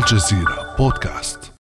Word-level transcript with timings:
الجزيرة 0.00 0.74
بودكاست. 0.78 1.52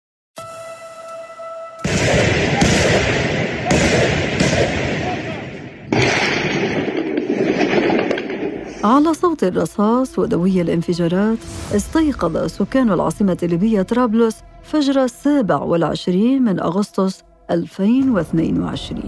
على 8.84 9.14
صوت 9.14 9.44
الرصاص 9.44 10.18
ودوي 10.18 10.60
الانفجارات 10.62 11.38
استيقظ 11.74 12.46
سكان 12.46 12.90
العاصمة 12.90 13.38
الليبية 13.42 13.82
طرابلس 13.82 14.36
فجر 14.62 15.04
السابع 15.04 15.56
والعشرين 15.56 16.42
من 16.42 16.60
أغسطس 16.60 17.22
2022 17.50 19.02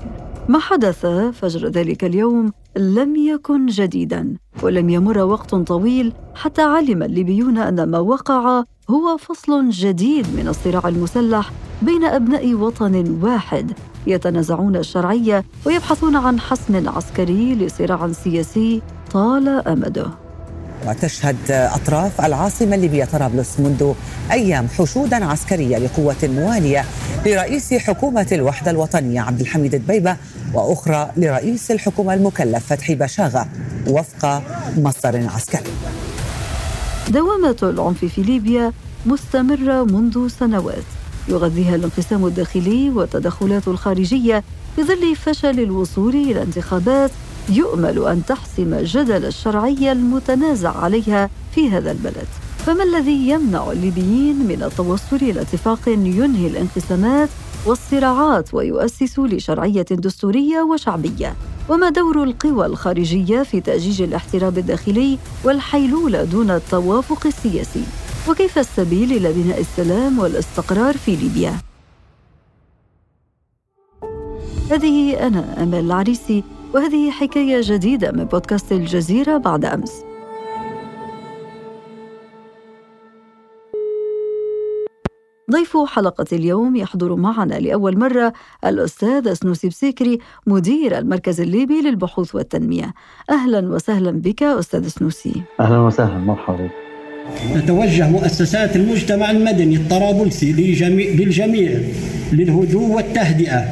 ما 0.48 0.58
حدث 0.58 1.06
فجر 1.06 1.68
ذلك 1.68 2.04
اليوم 2.04 2.52
لم 2.76 3.16
يكن 3.16 3.66
جديدا 3.66 4.36
ولم 4.62 4.90
يمر 4.90 5.18
وقت 5.18 5.54
طويل 5.54 6.12
حتى 6.34 6.62
علم 6.62 7.02
الليبيون 7.02 7.58
أن 7.58 7.90
ما 7.90 7.98
وقع 7.98 8.64
هو 8.90 9.16
فصل 9.16 9.70
جديد 9.70 10.26
من 10.36 10.48
الصراع 10.48 10.88
المسلح 10.88 11.50
بين 11.82 12.04
أبناء 12.04 12.54
وطن 12.54 13.18
واحد. 13.22 13.72
يتنازعون 14.06 14.76
الشرعية 14.76 15.44
ويبحثون 15.66 16.16
عن 16.16 16.40
حسم 16.40 16.88
عسكري 16.88 17.54
لصراع 17.54 18.12
سياسي 18.12 18.82
طال 19.12 19.68
أمده. 19.68 20.06
وتشهد 20.86 21.36
أطراف 21.50 22.20
العاصمة 22.20 22.74
الليبية 22.74 23.04
طرابلس 23.04 23.60
منذ 23.60 23.92
أيام 24.32 24.68
حشودا 24.78 25.24
عسكرية 25.24 25.78
لقوة 25.78 26.16
موالية 26.22 26.84
لرئيس 27.26 27.74
حكومة 27.74 28.26
الوحدة 28.32 28.70
الوطنية 28.70 29.20
عبد 29.20 29.40
الحميد 29.40 29.74
دبيبة 29.74 30.16
وأخرى 30.54 31.10
لرئيس 31.16 31.70
الحكومة 31.70 32.14
المكلف 32.14 32.66
فتحي 32.66 32.94
بشاغة 32.94 33.46
وفق 33.86 34.42
مصدر 34.76 35.26
عسكري. 35.34 35.70
دوامة 37.10 37.56
العنف 37.62 38.04
في 38.04 38.22
ليبيا 38.22 38.72
مستمرة 39.06 39.84
منذ 39.84 40.28
سنوات. 40.28 40.84
يغذيها 41.28 41.74
الانقسام 41.74 42.26
الداخلي 42.26 42.90
والتدخلات 42.90 43.68
الخارجية 43.68 44.44
في 44.76 44.82
ظل 44.82 45.16
فشل 45.16 45.60
الوصول 45.60 46.14
إلى 46.14 46.42
انتخابات 46.42 47.10
يؤمل 47.48 48.06
أن 48.06 48.22
تحسم 48.26 48.74
جدل 48.74 49.24
الشرعية 49.24 49.92
المتنازع 49.92 50.76
عليها 50.76 51.30
في 51.54 51.70
هذا 51.70 51.90
البلد. 51.90 52.28
فما 52.66 52.82
الذي 52.82 53.28
يمنع 53.28 53.72
الليبيين 53.72 54.36
من 54.48 54.62
التوصل 54.62 55.16
إلى 55.16 55.40
اتفاق 55.40 55.88
ينهي 55.88 56.46
الانقسامات 56.46 57.28
والصراعات 57.66 58.54
ويؤسس 58.54 59.18
لشرعية 59.18 59.86
دستورية 59.90 60.62
وشعبية؟ 60.62 61.36
وما 61.70 61.88
دور 61.88 62.22
القوى 62.22 62.66
الخارجية 62.66 63.42
في 63.42 63.60
تأجيج 63.60 64.02
الاحتراب 64.02 64.58
الداخلي 64.58 65.18
والحيلولة 65.44 66.24
دون 66.24 66.50
التوافق 66.50 67.26
السياسي؟ 67.26 67.84
وكيف 68.28 68.58
السبيل 68.58 69.12
إلى 69.12 69.32
بناء 69.32 69.60
السلام 69.60 70.18
والاستقرار 70.18 70.96
في 70.96 71.16
ليبيا؟ 71.16 71.54
هذه 74.70 75.26
أنا 75.26 75.62
أمل 75.62 75.80
العريسي 75.80 76.44
وهذه 76.74 77.10
حكاية 77.10 77.60
جديدة 77.62 78.12
من 78.12 78.24
بودكاست 78.24 78.72
الجزيرة 78.72 79.36
بعد 79.36 79.64
أمس. 79.64 80.09
ضيف 85.50 85.76
حلقة 85.76 86.26
اليوم 86.32 86.76
يحضر 86.76 87.16
معنا 87.16 87.54
لأول 87.54 87.98
مرة 87.98 88.32
الأستاذ 88.66 89.34
سنوسي 89.34 89.68
بسيكري 89.68 90.18
مدير 90.46 90.98
المركز 90.98 91.40
الليبي 91.40 91.80
للبحوث 91.80 92.34
والتنمية. 92.34 92.94
أهلا 93.30 93.68
وسهلا 93.68 94.10
بك 94.10 94.42
أستاذ 94.42 94.88
سنوسي. 94.88 95.42
أهلا 95.60 95.78
وسهلا 95.78 96.18
مرحبا. 96.18 96.68
تتوجه 97.54 98.08
مؤسسات 98.10 98.76
المجتمع 98.76 99.30
المدني 99.30 99.76
الطرابلسي 99.76 100.52
لجميع 100.52 101.10
للجميع 101.10 101.70
للهدوء 102.32 102.90
والتهدئة 102.90 103.64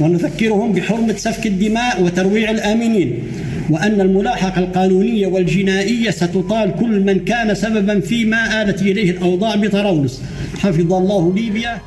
ونذكرهم 0.00 0.72
بحرمة 0.72 1.12
سفك 1.12 1.46
الدماء 1.46 2.02
وترويع 2.02 2.50
الآمنين. 2.50 3.22
وأن 3.70 4.00
الملاحقة 4.00 4.58
القانونية 4.58 5.26
والجنائية 5.26 6.10
ستطال 6.10 6.74
كل 6.80 7.00
من 7.00 7.24
كان 7.24 7.54
سببا 7.54 8.00
فيما 8.00 8.62
آلت 8.62 8.82
إليه 8.82 9.10
الأوضاع 9.10 9.56
بطرابلس 9.56 10.22
حفظ 10.58 10.92
الله 10.92 11.34
ليبيا. 11.34 11.80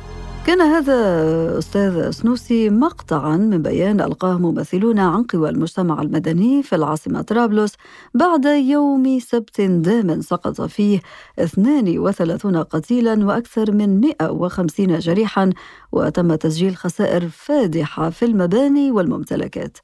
كان 0.46 0.60
هذا 0.60 1.58
أستاذ 1.58 2.10
سنوسي 2.10 2.70
مقطعا 2.70 3.36
من 3.36 3.62
بيان 3.62 4.00
ألقاه 4.00 4.38
ممثلون 4.38 4.98
عن 4.98 5.22
قوى 5.22 5.48
المجتمع 5.48 6.02
المدني 6.02 6.62
في 6.62 6.74
العاصمة 6.74 7.22
طرابلس 7.22 7.72
بعد 8.14 8.44
يوم 8.44 9.18
سبت 9.18 9.60
دام 9.60 10.20
سقط 10.20 10.60
فيه 10.60 11.00
32 11.38 12.56
قتيلا 12.56 13.26
وأكثر 13.26 13.72
من 13.72 14.00
150 14.00 14.98
جريحا 14.98 15.50
وتم 15.92 16.34
تسجيل 16.34 16.76
خسائر 16.76 17.28
فادحة 17.28 18.10
في 18.10 18.24
المباني 18.24 18.90
والممتلكات. 18.90 19.78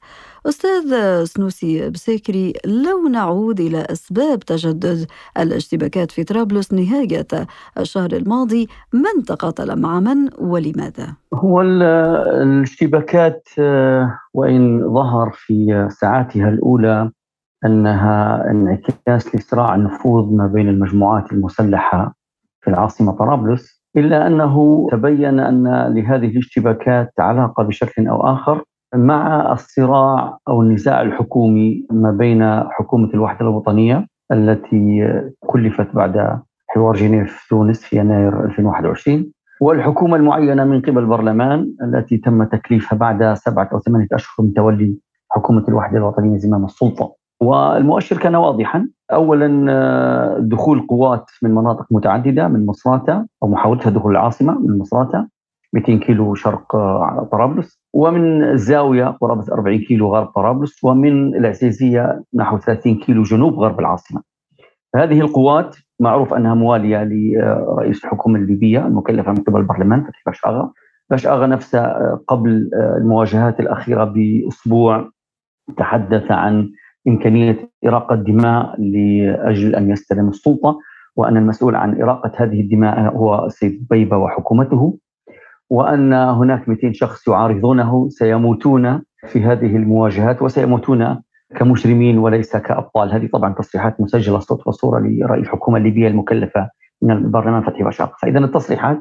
أستاذ 0.47 1.25
سنوسي 1.25 1.91
بسيكري 1.91 2.53
لو 2.65 3.09
نعود 3.09 3.61
إلى 3.61 3.87
أسباب 3.91 4.41
تجدد 4.41 5.07
الاشتباكات 5.39 6.11
في 6.11 6.25
طرابلس 6.25 6.73
نهاية 6.73 7.27
الشهر 7.79 8.13
الماضي 8.13 8.69
من 8.93 9.25
تقاتل 9.27 9.81
مع 9.81 10.01
من 10.01 10.29
ولماذا؟ 10.53 11.17
هو 11.35 11.61
الاشتباكات 11.63 13.49
آه، 13.59 14.19
وإن 14.35 14.95
ظهر 14.95 15.31
في 15.35 15.89
ساعاتها 15.91 16.49
الأولى 16.49 17.11
أنها 17.65 18.51
انعكاس 18.51 19.37
لصراع 19.37 19.75
النفوذ 19.75 20.37
ما 20.37 20.47
بين 20.47 20.69
المجموعات 20.69 21.33
المسلحة 21.33 22.15
في 22.61 22.71
العاصمة 22.71 23.13
طرابلس 23.13 23.83
إلا 23.97 24.27
أنه 24.27 24.87
تبين 24.93 25.41
أن 25.41 25.65
لهذه 25.95 26.27
الاشتباكات 26.27 27.13
علاقة 27.19 27.63
بشكل 27.63 28.07
أو 28.07 28.21
آخر 28.21 28.65
مع 28.95 29.53
الصراع 29.53 30.39
أو 30.49 30.63
النزاع 30.63 31.03
الحكومي 31.03 31.87
ما 31.91 32.11
بين 32.11 32.63
حكومة 32.71 33.11
الوحدة 33.15 33.41
الوطنية 33.41 34.07
التي 34.33 35.13
كلفت 35.47 35.95
بعد 35.95 36.41
حوار 36.69 36.97
جنيف 36.97 37.47
تونس 37.51 37.85
في 37.85 37.97
يناير 37.97 38.45
2021 38.45 39.33
والحكومة 39.63 40.17
المعينة 40.17 40.65
من 40.65 40.81
قبل 40.81 40.99
البرلمان 40.99 41.75
التي 41.83 42.19
تم 42.19 42.45
تكليفها 42.45 42.99
بعد 42.99 43.35
سبعة 43.35 43.71
أو 43.73 43.79
ثمانية 43.79 44.07
أشهر 44.13 44.47
من 44.47 44.55
تولي 44.55 44.97
حكومة 45.31 45.65
الوحدة 45.69 45.99
الوطنية 45.99 46.37
زمام 46.37 46.65
السلطة. 46.65 47.15
والمؤشر 47.41 48.19
كان 48.19 48.35
واضحا. 48.35 48.89
اولا 49.13 50.39
دخول 50.41 50.87
قوات 50.87 51.31
من 51.43 51.55
مناطق 51.55 51.87
متعددة 51.91 52.49
من 52.49 52.67
مصراتة 52.67 53.27
أو 53.43 53.49
محاولتها 53.49 53.91
دخول 53.91 54.13
العاصمة 54.13 54.59
من 54.59 54.79
مصراتة 54.79 55.29
200 55.73 55.99
كيلو 55.99 56.35
شرق 56.35 56.77
على 56.77 57.25
طرابلس. 57.25 57.81
ومن 57.95 58.45
الزاوية 58.45 59.05
قرابة 59.05 59.45
40 59.53 59.79
كيلو 59.79 60.15
غرب 60.15 60.27
طرابلس. 60.27 60.85
ومن 60.85 61.35
العزيزية 61.37 62.23
نحو 62.35 62.59
30 62.59 62.95
كيلو 62.95 63.23
جنوب 63.23 63.55
غرب 63.55 63.81
العاصمة. 63.81 64.23
هذه 64.97 65.21
القوات 65.21 65.77
معروف 66.03 66.35
أنها 66.35 66.55
موالية 66.55 67.05
لرئيس 67.05 68.05
الحكومة 68.05 68.39
الليبية 68.39 68.87
المكلفة 68.87 69.33
من 69.33 69.37
قبل 69.37 69.61
البرلمان 69.61 70.01
فتحي 70.01 70.23
بشاغة 70.27 70.73
بشاغة 71.11 71.47
نفسه 71.47 71.83
قبل 72.29 72.71
المواجهات 72.75 73.61
الأخيرة 73.61 74.05
بأسبوع 74.05 75.11
تحدث 75.77 76.31
عن 76.31 76.71
إمكانية 77.09 77.71
إراقة 77.87 78.15
دماء 78.15 78.81
لأجل 78.81 79.75
أن 79.75 79.91
يستلم 79.91 80.29
السلطة 80.29 80.79
وأن 81.17 81.37
المسؤول 81.37 81.75
عن 81.77 82.03
إراقة 82.03 82.33
هذه 82.37 82.61
الدماء 82.61 83.17
هو 83.17 83.47
السيد 83.47 83.87
بيبة 83.91 84.17
وحكومته 84.17 84.99
وأن 85.71 86.13
هناك 86.13 86.69
200 86.69 86.93
شخص 86.93 87.29
يعارضونه 87.29 88.09
سيموتون 88.09 89.03
في 89.27 89.43
هذه 89.43 89.77
المواجهات 89.77 90.43
وسيموتون 90.43 91.23
كمجرمين 91.57 92.19
وليس 92.19 92.57
كأبطال، 92.57 93.13
هذه 93.13 93.29
طبعا 93.33 93.55
تصريحات 93.55 94.01
مسجلة 94.01 94.39
صوت 94.39 94.67
وصورة 94.67 94.99
لرئيس 94.99 95.45
الحكومة 95.45 95.79
الليبيه 95.79 96.09
المكلفة 96.09 96.71
من 97.03 97.11
البرلمان 97.11 97.63
فتحي 97.63 97.85
بشاغه، 97.85 98.13
فاذا 98.23 98.39
التصريحات 98.39 99.01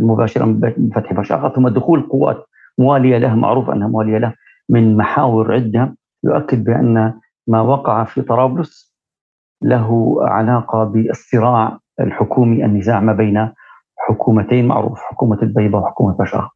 المباشرة 0.00 0.44
من 0.44 0.90
فتحي 0.94 1.14
بشاغه 1.14 1.48
ثم 1.48 1.68
دخول 1.68 2.00
قوات 2.00 2.46
موالية 2.78 3.18
له 3.18 3.34
معروف 3.34 3.70
أنها 3.70 3.88
موالية 3.88 4.18
له 4.18 4.34
من 4.68 4.96
محاور 4.96 5.54
عدة 5.54 5.96
يؤكد 6.24 6.64
بأن 6.64 7.14
ما 7.46 7.60
وقع 7.60 8.04
في 8.04 8.22
طرابلس 8.22 8.96
له 9.62 10.16
علاقة 10.22 10.84
بالصراع 10.84 11.78
الحكومي 12.00 12.64
النزاع 12.64 13.00
ما 13.00 13.12
بين 13.12 13.52
حكومتين 13.98 14.66
معروف 14.68 15.00
حكومة 15.00 15.38
البيضاء 15.42 15.82
وحكومة 15.82 16.16
بشار 16.16 16.50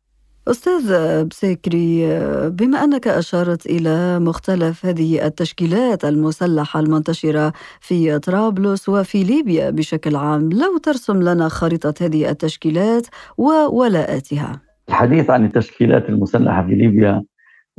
أستاذ 0.49 1.25
بسيكري 1.25 2.07
بما 2.49 2.85
أنك 2.85 3.09
أشرت 3.09 3.67
إلى 3.67 4.19
مختلف 4.19 4.87
هذه 4.87 5.27
التشكيلات 5.27 6.05
المسلحة 6.05 6.81
المنتشرة 6.81 7.53
في 7.81 8.19
طرابلس 8.19 8.89
وفي 8.89 9.23
ليبيا 9.25 9.71
بشكل 9.71 10.17
عام 10.17 10.51
لو 10.53 10.79
ترسم 10.79 11.23
لنا 11.23 11.49
خريطة 11.49 11.95
هذه 12.01 12.31
التشكيلات 12.31 13.07
وولاءاتها. 13.39 14.61
الحديث 14.89 15.31
عن 15.31 15.45
التشكيلات 15.45 16.09
المسلحة 16.09 16.67
في 16.67 16.75
ليبيا 16.75 17.23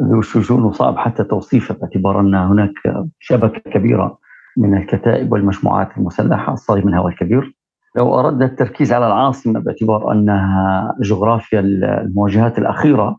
ذو 0.01 0.21
شجون 0.21 0.63
وصعب 0.63 0.97
حتى 0.97 1.23
توصيفه 1.23 1.75
باعتبار 1.75 2.19
أن 2.19 2.35
هناك 2.35 2.73
شبكة 3.19 3.71
كبيرة 3.71 4.17
من 4.57 4.77
الكتائب 4.77 5.31
والمجموعات 5.31 5.97
المسلحة 5.97 6.53
الصغير 6.53 6.85
منها 6.85 6.99
والكبير 6.99 7.60
لو 7.95 8.19
أردنا 8.19 8.45
التركيز 8.45 8.93
على 8.93 9.07
العاصمة 9.07 9.59
باعتبار 9.59 10.11
أنها 10.11 10.95
جغرافيا 11.01 11.59
المواجهات 11.59 12.57
الأخيرة 12.57 13.17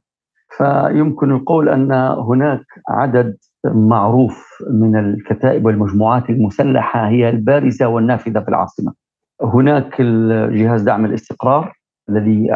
فيمكن 0.56 1.30
القول 1.30 1.68
أن 1.68 1.92
هناك 2.28 2.64
عدد 2.88 3.36
معروف 3.64 4.48
من 4.70 4.96
الكتائب 4.96 5.64
والمجموعات 5.64 6.30
المسلحة 6.30 7.08
هي 7.08 7.28
البارزة 7.28 7.86
والنافذة 7.86 8.40
في 8.40 8.48
العاصمة. 8.48 8.92
هناك 9.42 10.00
جهاز 10.52 10.82
دعم 10.82 11.04
الاستقرار 11.04 11.72
الذي 12.08 12.48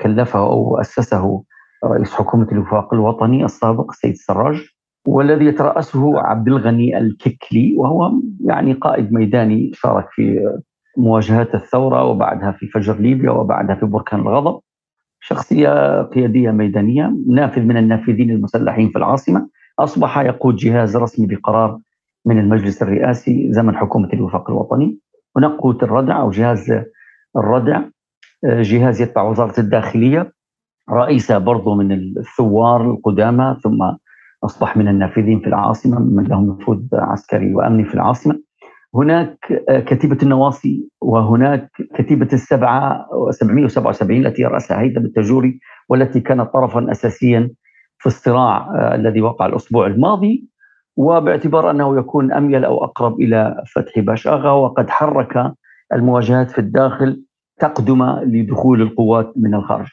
كلفه 0.00 0.38
أو 0.38 0.80
أسسه 0.80 1.42
رئيس 1.84 2.14
حكومة 2.14 2.48
الوفاق 2.52 2.94
الوطني 2.94 3.44
السابق 3.44 3.90
السيد 3.90 4.10
السراج 4.10 4.68
والذي 5.06 5.44
يترأسه 5.44 6.20
عبد 6.20 6.48
الغني 6.48 6.98
الككلي 6.98 7.74
وهو 7.76 8.12
يعني 8.44 8.72
قائد 8.72 9.12
ميداني 9.12 9.70
شارك 9.74 10.06
في 10.10 10.52
مواجهات 10.96 11.54
الثورة 11.54 12.04
وبعدها 12.04 12.52
في 12.52 12.66
فجر 12.66 12.96
ليبيا 12.96 13.30
وبعدها 13.30 13.74
في 13.74 13.86
بركان 13.86 14.20
الغضب. 14.20 14.60
شخصية 15.20 16.02
قيادية 16.02 16.50
ميدانية 16.50 17.14
نافذ 17.28 17.62
من 17.62 17.76
النافذين 17.76 18.30
المسلحين 18.30 18.88
في 18.90 18.98
العاصمة. 18.98 19.48
أصبح 19.78 20.18
يقود 20.18 20.56
جهاز 20.56 20.96
رسمي 20.96 21.26
بقرار 21.26 21.78
من 22.26 22.38
المجلس 22.38 22.82
الرئاسي 22.82 23.52
زمن 23.52 23.76
حكومة 23.76 24.08
الوفاق 24.12 24.50
الوطني. 24.50 24.98
هناك 25.36 25.50
قوة 25.50 25.78
الردع 25.82 26.20
أو 26.20 26.30
جهاز 26.30 26.82
الردع 27.36 27.80
جهاز 28.44 29.00
يتبع 29.00 29.22
وزارة 29.22 29.60
الداخلية. 29.60 30.32
رئيسة 30.90 31.38
برضو 31.38 31.74
من 31.74 31.92
الثوار 31.92 32.90
القدامى 32.90 33.56
ثم 33.62 33.92
أصبح 34.44 34.76
من 34.76 34.88
النافذين 34.88 35.40
في 35.40 35.46
العاصمة 35.46 35.98
من 35.98 36.24
لهم 36.24 36.50
نفوذ 36.50 36.82
عسكري 36.92 37.54
وأمني 37.54 37.84
في 37.84 37.94
العاصمة. 37.94 38.40
هناك 38.94 39.38
كتيبة 39.86 40.18
النواصي 40.22 40.88
وهناك 41.00 41.70
كتيبة 41.94 42.28
السبعة 42.32 43.06
777 43.30 44.26
التي 44.26 44.44
رأسها 44.44 44.80
هيثم 44.80 45.04
التجوري 45.04 45.60
والتي 45.88 46.20
كانت 46.20 46.52
طرفا 46.54 46.90
أساسيا 46.90 47.50
في 47.98 48.06
الصراع 48.06 48.56
آه، 48.56 48.94
الذي 48.94 49.20
وقع 49.20 49.46
الأسبوع 49.46 49.86
الماضي. 49.86 50.48
وباعتبار 50.96 51.70
أنه 51.70 51.98
يكون 51.98 52.32
أميل 52.32 52.64
أو 52.64 52.84
أقرب 52.84 53.20
إلى 53.20 53.64
فتح 53.74 53.98
باشاغا 53.98 54.50
وقد 54.50 54.90
حرك 54.90 55.52
المواجهات 55.92 56.50
في 56.50 56.58
الداخل 56.58 57.22
تقدم 57.60 58.02
لدخول 58.04 58.82
القوات 58.82 59.32
من 59.36 59.54
الخارج. 59.54 59.86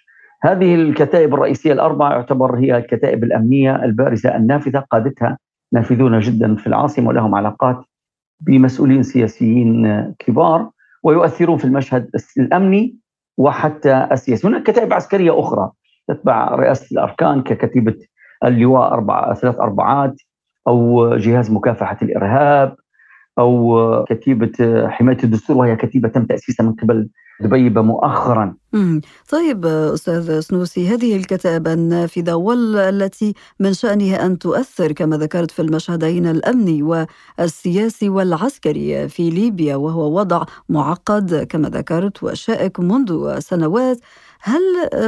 هذه 0.44 0.75
الكتائب 0.75 1.34
الرئيسية 1.34 1.74
الأربعة 1.74 2.12
يعتبر 2.12 2.56
هي 2.56 2.78
الكتائب 2.78 3.24
الأمنية 3.24 3.84
البارزة 3.84 4.36
النافذة 4.36 4.80
قادتها 4.80 5.38
نافذون 5.74 6.19
جدا 6.19 6.56
في 6.56 6.68
العاصمة 6.68 7.10
ولهم 7.10 7.36
علاقات 7.36 7.86
بمسؤولين 8.39 9.03
سياسيين 9.03 10.13
كبار 10.19 10.69
ويؤثرون 11.03 11.57
في 11.57 11.65
المشهد 11.65 12.09
الأمني 12.38 12.95
وحتى 13.38 14.07
السياسي. 14.12 14.47
هناك 14.47 14.63
كتائب 14.63 14.94
عسكرية 14.94 15.39
أخرى 15.39 15.71
تتبع 16.07 16.56
رئاسة 16.56 16.88
الأركان 16.91 17.41
ككتيبة 17.41 17.95
اللواء 18.45 18.94
أربعة 18.94 19.33
ثلاث 19.33 19.59
أربعات 19.59 20.21
أو 20.68 21.15
جهاز 21.15 21.51
مكافحة 21.51 21.97
الإرهاب 22.01 22.75
أو 23.39 24.06
كتيبة 24.09 24.88
حماية 24.88 25.18
الدستور 25.24 25.57
وهي 25.57 25.75
كتيبة 25.75 26.09
تم 26.09 26.25
تأسيسها 26.25 26.63
من 26.63 26.74
قبل 26.74 27.09
دبيبة 27.41 27.81
مؤخرا. 27.81 28.56
طيب 29.30 29.65
أستاذ 29.65 30.39
سنوسي 30.39 30.88
هذه 30.88 31.15
الكتائب 31.15 31.68
النافذة 31.68 32.33
والتي 32.33 33.33
من 33.59 33.74
شأنها 33.74 34.25
أن 34.25 34.39
تؤثر 34.39 34.91
كما 34.91 35.18
ذكرت 35.18 35.51
في 35.51 35.62
المشهدين 35.62 36.27
الأمني 36.27 36.83
والسياسي 36.83 38.09
والعسكري 38.09 39.09
في 39.09 39.30
ليبيا 39.30 39.75
وهو 39.75 40.19
وضع 40.19 40.44
معقد 40.69 41.47
كما 41.50 41.69
ذكرت 41.69 42.24
وشائك 42.24 42.80
منذ 42.80 43.39
سنوات. 43.39 44.00
هل 44.41 44.62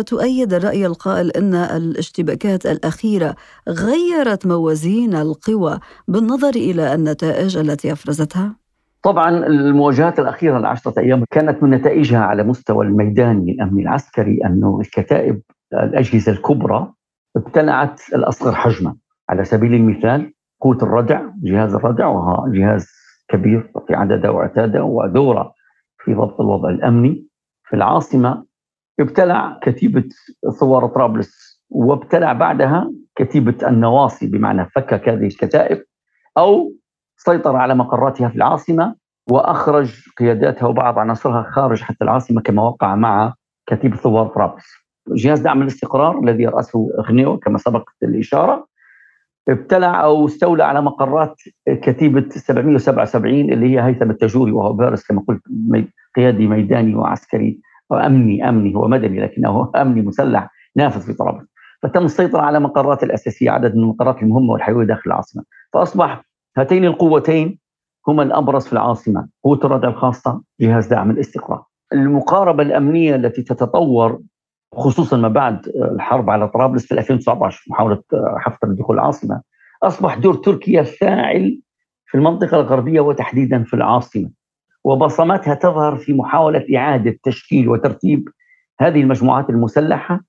تؤيد 0.04 0.54
الرأي 0.54 0.86
القائل 0.86 1.32
أن 1.32 1.56
الاشتباكات 1.56 2.66
الأخيرة 2.66 3.36
غيرت 3.70 4.46
موازين 4.46 5.16
القوى 5.16 5.80
بالنظر 6.08 6.56
إلى 6.56 6.94
النتائج 6.94 7.58
التي 7.58 7.92
أفرزتها؟ 7.92 8.61
طبعا 9.04 9.30
المواجهات 9.30 10.20
الأخيرة 10.20 10.58
العشرة 10.58 11.00
أيام 11.00 11.26
كانت 11.32 11.64
من 11.64 11.70
نتائجها 11.70 12.20
على 12.20 12.44
مستوى 12.44 12.86
الميداني 12.86 13.52
الأمني 13.52 13.82
العسكري 13.82 14.40
أنه 14.46 14.80
الكتائب 14.80 15.42
الأجهزة 15.74 16.32
الكبرى 16.32 16.94
ابتلعت 17.36 18.02
الأصغر 18.16 18.56
حجما. 18.56 18.96
على 19.30 19.44
سبيل 19.44 19.74
المثال 19.74 20.34
قوة 20.62 20.78
الردع 20.84 21.22
جهاز 21.44 21.76
الردع 21.76 22.08
وهو 22.08 22.52
جهاز 22.52 22.88
كبير 23.28 23.72
في 23.88 23.94
عدده 23.96 24.32
وعتاده 24.32 24.84
ودورة 24.84 25.54
في 26.04 26.14
ضبط 26.14 26.42
الوضع 26.42 26.70
الأمني. 26.70 27.28
في 27.64 27.76
العاصمة 27.76 28.46
ابتلع 29.00 29.60
كتيبة 29.64 30.04
ثوار 30.60 30.88
طرابلس 30.88 31.62
وابتلع 31.70 32.34
بعدها 32.34 32.92
كتيبة 33.16 33.68
النواصي 33.68 34.28
بمعنى 34.28 34.66
فكك 34.66 35.10
هذه 35.10 35.26
الكتائب 35.26 35.84
أو 36.38 36.74
سيطر 37.26 37.56
على 37.56 37.76
مقراتها 37.76 38.30
في 38.30 38.36
العاصمة 38.36 38.96
وأخرج 39.30 40.08
قياداتها 40.18 40.68
وبعض 40.68 41.00
عناصرها 41.00 41.44
خارج 41.52 41.82
حتى 41.82 42.04
العاصمة 42.04 42.42
كما 42.42 42.64
وقع 42.64 42.96
مع 42.96 43.34
كتيبة 43.68 43.98
ثوار 43.98 44.28
طرابلس. 44.28 44.66
جهاز 45.08 45.40
دعم 45.40 45.62
الاستقرار 45.62 46.20
الذي 46.20 46.44
يرأسه 46.44 46.90
غنيو 47.10 47.38
كما 47.38 47.58
سبقت 47.58 47.94
الإشارة 48.04 48.68
ابتلع 49.50 50.04
أو 50.04 50.26
استولى 50.26 50.64
على 50.64 50.82
مقرات 50.82 51.36
كتيبة 51.70 52.30
777 52.30 53.34
اللي 53.34 53.76
هي 53.76 53.86
هيثم 53.86 54.12
التجوري 54.12 54.52
وهو 54.52 54.74
بارز 54.74 55.04
كما 55.04 55.24
قلت 55.28 55.42
قيادي 56.16 56.48
ميداني 56.48 56.96
وعسكري 56.96 57.60
امني 57.92 58.50
أمني 58.50 58.76
هو 58.76 58.88
مدني 58.88 59.20
لكنه 59.20 59.72
أمني 59.82 60.02
مسلح 60.02 60.50
نافذ 60.76 61.02
في 61.02 61.14
طرابلس. 61.14 61.48
فتم 61.84 62.06
السيطرة 62.06 62.42
على 62.42 62.60
مقرات 62.60 63.04
الأساسية 63.04 63.52
عدد 63.52 63.76
من 63.76 63.84
المقرات 63.84 64.24
المهمة 64.24 64.54
والحيوية 64.54 64.86
داخل 64.86 65.02
العاصمة. 65.08 65.44
فأصبح 65.74 66.31
هاتين 66.58 66.86
القوتين 66.86 67.60
هما 68.08 68.24
الأبرز 68.24 68.66
في 68.66 68.74
العاصمة 68.74 69.28
قوة 69.44 69.60
الردع 69.64 69.88
الخاصة 69.88 70.42
جهاز 70.62 70.88
دعم 70.88 71.12
الاستقرار. 71.12 71.64
المقاربة 71.94 72.64
الأمنية 72.64 73.16
التي 73.16 73.42
تتطور 73.44 74.20
خصوصا 74.76 75.18
ما 75.18 75.28
بعد 75.28 75.68
الحرب 75.68 76.30
على 76.30 76.48
طرابلس 76.48 76.86
في 76.86 76.94
2019 76.94 77.64
محاولة 77.70 78.02
حفتر 78.38 78.68
دخول 78.68 78.96
العاصمة 78.96 79.42
أصبح 79.84 80.16
دور 80.16 80.34
تركيا 80.34 80.84
فاعل 80.84 81.60
في 82.06 82.18
المنطقة 82.18 82.60
الغربية 82.60 83.02
وتحديدا 83.02 83.64
في 83.64 83.74
العاصمة. 83.74 84.30
وبصماتها 84.84 85.54
تظهر 85.54 85.96
في 85.96 86.14
محاولة 86.14 86.66
إعادة 86.78 87.18
تشكيل 87.24 87.70
وترتيب 87.70 88.30
هذه 88.80 89.02
المجموعات 89.02 89.50
المسلحة 89.50 90.22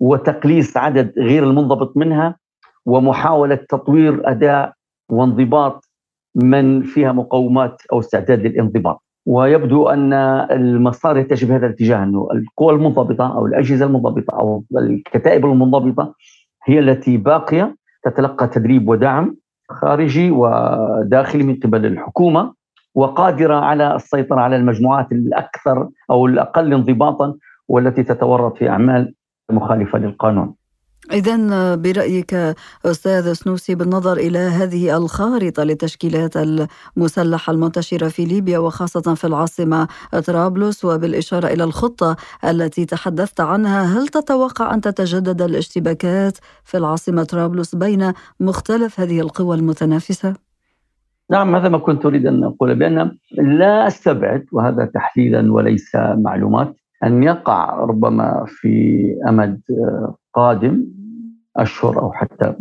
وتقليص 0.00 0.76
عدد 0.76 1.12
غير 1.18 1.44
المنضبط 1.44 1.96
منها 1.96 2.36
ومحاولة 2.86 3.54
تطوير 3.54 4.30
أداء 4.30 4.72
وانضباط 5.08 5.84
من 6.34 6.82
فيها 6.82 7.12
مقومات 7.12 7.82
أو 7.92 8.00
استعداد 8.00 8.46
للانضباط 8.46 9.02
ويبدو 9.26 9.88
أن 9.88 10.12
المسار 10.50 11.16
يتجه 11.16 11.46
بهذا 11.46 11.66
الاتجاه 11.66 12.02
أنه 12.02 12.28
القوى 12.32 12.74
المنضبطة 12.74 13.36
أو 13.36 13.46
الأجهزة 13.46 13.86
المنضبطة 13.86 14.38
أو 14.38 14.64
الكتائب 14.78 15.46
المنضبطة 15.46 16.14
هي 16.64 16.78
التي 16.78 17.16
باقية 17.16 17.76
تتلقى 18.02 18.48
تدريب 18.48 18.88
ودعم 18.88 19.36
خارجي 19.70 20.30
وداخلي 20.30 21.42
من 21.42 21.56
قبل 21.56 21.86
الحكومة 21.86 22.54
وقادرة 22.94 23.54
على 23.54 23.96
السيطرة 23.96 24.40
على 24.40 24.56
المجموعات 24.56 25.12
الأكثر 25.12 25.88
أو 26.10 26.26
الأقل 26.26 26.74
انضباطا 26.74 27.34
والتي 27.68 28.02
تتورط 28.02 28.56
في 28.56 28.68
أعمال 28.68 29.14
مخالفة 29.50 29.98
للقانون. 29.98 30.54
إذا 31.12 31.74
برأيك 31.74 32.34
أستاذ 32.84 33.32
سنوسي 33.32 33.74
بالنظر 33.74 34.16
إلى 34.16 34.38
هذه 34.38 34.96
الخارطة 34.96 35.62
للتشكيلات 35.64 36.34
المسلحة 36.96 37.52
المنتشرة 37.52 38.08
في 38.08 38.24
ليبيا 38.24 38.58
وخاصة 38.58 39.14
في 39.14 39.26
العاصمة 39.26 39.88
طرابلس 40.26 40.84
وبالإشارة 40.84 41.46
إلى 41.46 41.64
الخطة 41.64 42.16
التي 42.44 42.84
تحدثت 42.84 43.40
عنها 43.40 43.98
هل 43.98 44.08
تتوقع 44.08 44.74
أن 44.74 44.80
تتجدد 44.80 45.42
الاشتباكات 45.42 46.38
في 46.64 46.76
العاصمة 46.76 47.24
طرابلس 47.24 47.74
بين 47.74 48.12
مختلف 48.40 49.00
هذه 49.00 49.20
القوى 49.20 49.56
المتنافسة؟ 49.56 50.34
نعم 51.30 51.56
هذا 51.56 51.68
ما 51.68 51.78
كنت 51.78 52.06
أريد 52.06 52.26
أن 52.26 52.44
أقول 52.44 52.74
بأن 52.74 53.18
لا 53.32 53.86
أستبعد 53.86 54.46
وهذا 54.52 54.84
تحليلا 54.84 55.52
وليس 55.52 55.96
معلومات 55.96 56.76
أن 57.04 57.22
يقع 57.22 57.84
ربما 57.84 58.44
في 58.46 59.04
أمد 59.28 59.60
قادم 60.34 60.97
أشهر 61.58 61.98
أو 62.02 62.12
حتى 62.12 62.54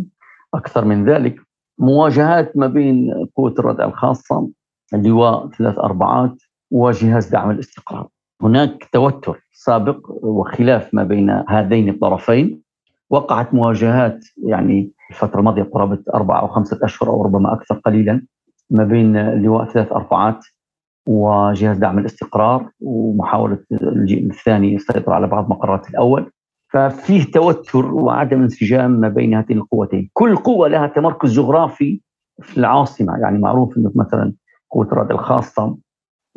أكثر 0.54 0.86
من 0.86 1.06
ذلك. 1.06 1.36
مواجهات 1.80 2.58
ما 2.58 2.68
بين 2.68 3.13
قوة 3.36 3.54
الردع 3.60 3.86
الخاصة 3.86 4.50
اللواء 4.94 5.50
ثلاث 5.50 5.77
أربعات 5.77 6.36
وجهاز 6.72 7.27
دعم 7.27 7.51
الاستقرار. 7.51 8.08
هناك 8.42 8.89
توتر 8.92 9.39
سابق 9.54 10.00
وخلاف 10.10 10.94
ما 10.94 11.04
بين 11.04 11.44
هذين 11.48 11.89
الطرفين. 11.89 12.62
وقعت 13.10 13.54
مواجهات 13.54 14.25
يعني 14.44 14.92
الفترة 15.10 15.39
الماضية 15.39 15.63
قرابة 15.63 16.04
أربعة 16.16 16.39
أو 16.39 16.48
خمسة 16.48 16.80
أشهر 16.84 17.10
أو 17.10 17.24
ربما 17.24 17.54
أكثر 17.54 17.75
قليلا 17.75 18.22
ما 18.70 18.84
بين 18.84 19.42
لواء 19.42 19.66
ثلاث 19.66 19.92
أربعات 19.92 20.46
وجهاز 21.08 21.77
دعم 21.77 22.00
الاستقرار 22.00 22.70
ومحاولة 22.82 23.60
الجيل 23.72 24.30
الثاني 24.30 24.74
يسيطر 24.74 25.13
على 25.13 25.27
بعض 25.27 25.50
مقرات 25.50 25.89
الأول. 25.89 26.32
ففيه 26.77 27.31
توتر 27.31 27.86
وعدم 27.86 28.41
انسجام 28.41 28.91
ما 28.91 29.10
بين 29.10 29.34
هاتين 29.34 29.57
القوتين. 29.57 30.10
كل 30.13 30.36
قوة 30.36 30.67
لها 30.67 30.88
تمركز 30.88 31.34
جغرافي 31.34 32.01
في 32.41 32.57
العاصمة 32.57 33.17
يعني 33.17 33.39
معروف 33.39 33.77
أنه 33.77 33.91
مثلا 33.96 34.34
قوة 34.72 34.86
الرد 34.86 35.12
الخاصة 35.12 35.77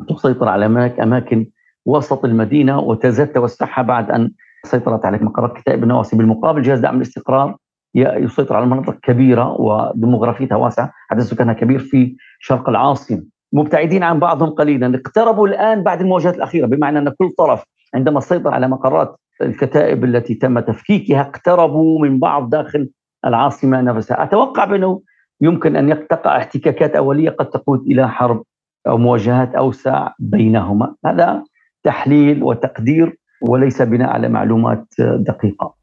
تسيطر 0.09 0.47
على 0.47 0.65
أماكن 0.99 1.45
وسط 1.85 2.25
المدينة 2.25 2.79
وتزال 2.79 3.33
توسعها 3.33 3.81
بعد 3.81 4.11
أن 4.11 4.31
سيطرت 4.65 5.05
على 5.05 5.17
مقرات 5.17 5.57
كتائب 5.57 5.83
النواصي 5.83 6.17
بالمقابل 6.17 6.61
جهاز 6.61 6.79
دعم 6.79 6.95
الاستقرار 6.95 7.57
يسيطر 7.95 8.55
على 8.55 8.65
مناطق 8.65 8.99
كبيرة 8.99 9.61
وديموغرافيتها 9.61 10.55
واسعة 10.55 10.91
عدد 11.11 11.21
سكانها 11.21 11.53
كبير 11.53 11.79
في 11.79 12.15
شرق 12.39 12.69
العاصمة. 12.69 13.23
مبتعدين 13.53 14.03
عن 14.03 14.19
بعضهم 14.19 14.49
قليلا. 14.49 14.95
اقتربوا 14.95 15.47
الآن 15.47 15.83
بعد 15.83 16.01
المواجهات 16.01 16.35
الأخيرة 16.35 16.65
بمعنى 16.67 16.99
أن 16.99 17.09
كل 17.09 17.29
طرف 17.37 17.63
عندما 17.95 18.19
سيطر 18.19 18.53
على 18.53 18.67
مقرات 18.67 19.20
الكتائب 19.41 20.03
التي 20.03 20.35
تم 20.35 20.59
تفكيكها 20.59 21.21
اقتربوا 21.21 22.01
من 22.01 22.19
بعض 22.19 22.49
داخل 22.49 22.89
العاصمة 23.25 23.81
نفسها. 23.81 24.23
أتوقع 24.23 24.65
بأنه 24.65 25.01
يمكن 25.41 25.75
أن 25.75 26.07
تقع 26.07 26.37
احتكاكات 26.37 26.95
أولية 26.95 27.29
قد 27.29 27.49
تقود 27.49 27.81
إلى 27.81 28.09
حرب 28.09 28.43
أو 28.87 28.97
مواجهات 28.97 29.55
أوسع 29.55 30.11
بينهما. 30.19 30.95
هذا 31.05 31.43
تحليل 31.83 32.43
وتقدير 32.43 33.17
وليس 33.41 33.81
بناء 33.81 34.09
على 34.09 34.29
معلومات 34.29 34.85
دقيقة. 34.99 35.80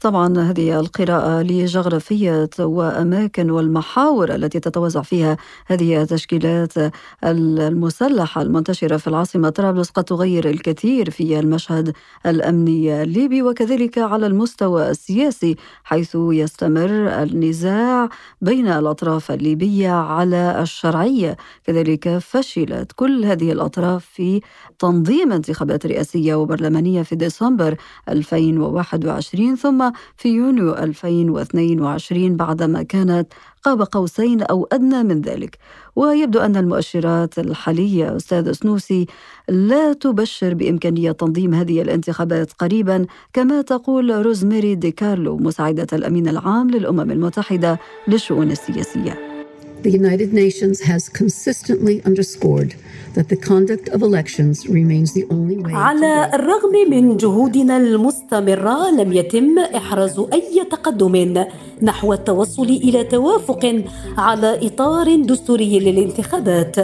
طبعا 0.00 0.38
هذه 0.38 0.80
القراءة 0.80 1.42
لجغرافية 1.42 2.50
وأماكن 2.58 3.50
والمحاور 3.50 4.34
التي 4.34 4.60
تتوزع 4.60 5.02
فيها 5.02 5.36
هذه 5.66 6.02
التشكيلات 6.02 6.72
المسلحة 7.24 8.42
المنتشرة 8.42 8.96
في 8.96 9.06
العاصمة 9.06 9.48
طرابلس 9.48 9.90
قد 9.90 10.04
تغير 10.04 10.50
الكثير 10.50 11.10
في 11.10 11.38
المشهد 11.38 11.92
الأمني 12.26 13.02
الليبي 13.02 13.42
وكذلك 13.42 13.98
على 13.98 14.26
المستوى 14.26 14.90
السياسي 14.90 15.56
حيث 15.84 16.16
يستمر 16.20 17.22
النزاع 17.22 18.08
بين 18.40 18.68
الأطراف 18.68 19.30
الليبية 19.30 19.90
على 19.90 20.62
الشرعية. 20.62 21.36
كذلك 21.64 22.18
فشلت 22.18 22.92
كل 22.96 23.24
هذه 23.24 23.52
الأطراف 23.52 24.04
في 24.04 24.40
تنظيم 24.78 25.32
انتخابات 25.32 25.86
رئاسية 25.86 26.34
وبرلمانية 26.34 27.02
في 27.02 27.16
ديسمبر 27.16 27.76
2021 28.08 29.35
2020 29.36 29.56
ثم 29.56 29.90
في 30.16 30.28
يونيو 30.28 30.74
2022 30.74 32.36
بعدما 32.36 32.82
كانت 32.82 33.32
قاب 33.62 33.82
قوسين 33.82 34.42
أو 34.42 34.68
أدنى 34.72 35.02
من 35.02 35.20
ذلك. 35.20 35.58
ويبدو 35.96 36.40
أن 36.40 36.56
المؤشرات 36.56 37.38
الحالية 37.38 38.16
أستاذ 38.16 38.52
سنوسي 38.52 39.06
لا 39.48 39.92
تبشر 39.92 40.54
بإمكانية 40.54 41.12
تنظيم 41.12 41.54
هذه 41.54 41.82
الانتخابات 41.82 42.52
قريبا 42.52 43.06
كما 43.32 43.62
تقول 43.62 44.26
روزميري 44.26 44.74
دي 44.74 44.90
كارلو 44.90 45.36
مساعدة 45.36 45.86
الأمين 45.92 46.28
العام 46.28 46.70
للأمم 46.70 47.10
المتحدة 47.10 47.78
للشؤون 48.08 48.50
السياسية. 48.50 49.25
The 49.86 49.92
United 50.02 50.30
Nations 50.44 50.80
has 50.90 51.02
consistently 51.08 51.96
underscored 52.08 52.74
that 53.14 53.28
the 53.32 53.36
conduct 53.50 53.86
of 53.94 53.98
elections 54.02 54.56
remains 54.78 55.12
the 55.18 55.24
only 55.30 55.58
way 55.58 55.72
على 55.72 56.30
الرغم 56.34 56.90
من 56.90 57.16
جهودنا 57.16 57.76
المستمرة 57.76 58.90
لم 58.90 59.12
يتم 59.12 59.58
إحراز 59.58 60.18
أي 60.32 60.64
تقدم 60.70 61.44
نحو 61.82 62.12
التوصل 62.12 62.64
إلى 62.64 63.04
توافق 63.04 63.82
على 64.18 64.66
إطار 64.66 65.16
دستوري 65.16 65.78
للانتخابات. 65.78 66.76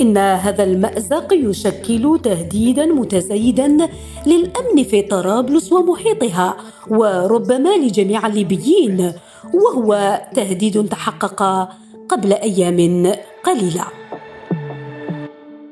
إن 0.00 0.16
هذا 0.18 0.64
المأزق 0.64 1.32
يشكل 1.32 2.20
تهديدا 2.24 2.86
متزايدا 2.86 3.88
للأمن 4.26 4.84
في 4.84 5.02
طرابلس 5.02 5.72
ومحيطها 5.72 6.56
وربما 6.90 7.76
لجميع 7.76 8.26
الليبيين 8.26 9.12
وهو 9.54 10.20
تهديد 10.34 10.88
تحقق 10.88 11.68
قبل 12.08 12.32
أيام 12.32 13.12
قليلة. 13.44 13.84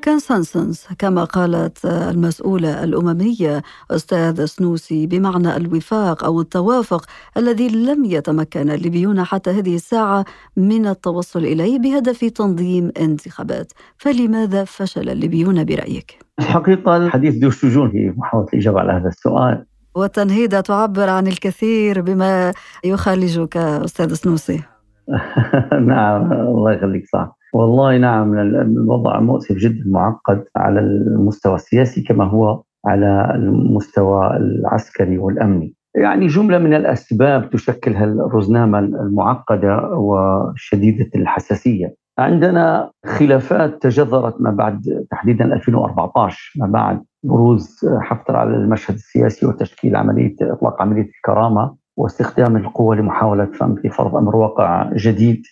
كونسنسنس 0.05 0.89
كما 0.99 1.25
قالت 1.25 1.85
المسؤولة 1.85 2.85
الأممية 2.85 3.63
أستاذ 3.91 4.45
سنوسي 4.45 5.07
بمعنى 5.07 5.57
الوفاق 5.57 6.25
أو 6.25 6.41
التوافق 6.41 7.05
الذي 7.37 7.69
لم 7.69 8.05
يتمكن 8.05 8.71
الليبيون 8.71 9.25
حتى 9.25 9.51
هذه 9.51 9.75
الساعة 9.75 10.25
من 10.57 10.87
التوصل 10.87 11.39
إليه 11.39 11.79
بهدف 11.79 12.25
تنظيم 12.25 12.93
انتخابات. 13.01 13.73
فلماذا 13.97 14.65
فشل 14.65 15.09
الليبيون 15.09 15.65
برأيك؟ 15.65 16.19
الحقيقة 16.39 16.97
الحديث 16.97 17.35
ذو 17.35 17.49
الشجون 17.49 17.91
في 17.91 18.13
محاولة 18.17 18.47
الإجابة 18.55 18.81
على 18.81 18.93
هذا 18.93 19.09
السؤال. 19.09 19.67
والتنهيدة 19.95 20.61
تعبر 20.61 21.09
عن 21.09 21.27
الكثير 21.27 22.01
بما 22.01 22.53
يخالجك 22.85 23.57
أستاذ 23.57 24.15
سنوسي. 24.15 24.72
نعم 25.93 26.33
الله 26.33 26.73
يخليك 26.73 27.07
صح. 27.07 27.37
والله 27.55 27.99
نعم 27.99 28.39
الوضع 28.39 29.21
مؤسف 29.21 29.57
جدا 29.57 29.85
معقد 29.87 30.45
على 30.57 30.81
المستوى 30.81 31.55
السياسي 31.55 32.03
كما 32.03 32.25
هو 32.25 32.63
على 32.87 33.33
المستوى 33.35 34.37
العسكري 34.37 35.19
والأمني. 35.19 35.75
يعني 35.95 36.27
جملة 36.27 36.59
من 36.59 36.75
الأسباب 36.75 37.51
تشكل 37.51 37.97
الرزنامه 37.97 38.79
المعقدة 38.79 39.89
وشديدة 39.93 41.11
الحساسية. 41.17 41.95
عندنا 42.19 42.91
خلافات 43.07 43.83
تجذرت 43.83 44.41
ما 44.41 44.51
بعد 44.51 45.07
تحديدا 45.11 45.45
2014 45.45 46.53
ما 46.61 46.67
بعد 46.67 47.03
بروز 47.25 47.81
حفتر 48.01 48.37
على 48.37 48.57
المشهد 48.57 48.95
السياسي 48.95 49.47
وتشكيل 49.47 49.97
عملية 49.97 50.35
إطلاق 50.43 50.83
عملية 50.83 51.09
الكرامة. 51.17 51.77
واستخدام 51.97 52.57
القوة 52.57 52.97
لمحاولة 52.97 53.45
فرض 53.91 54.17
أمر 54.17 54.37
واقع 54.37 54.91
جديد 54.95 55.43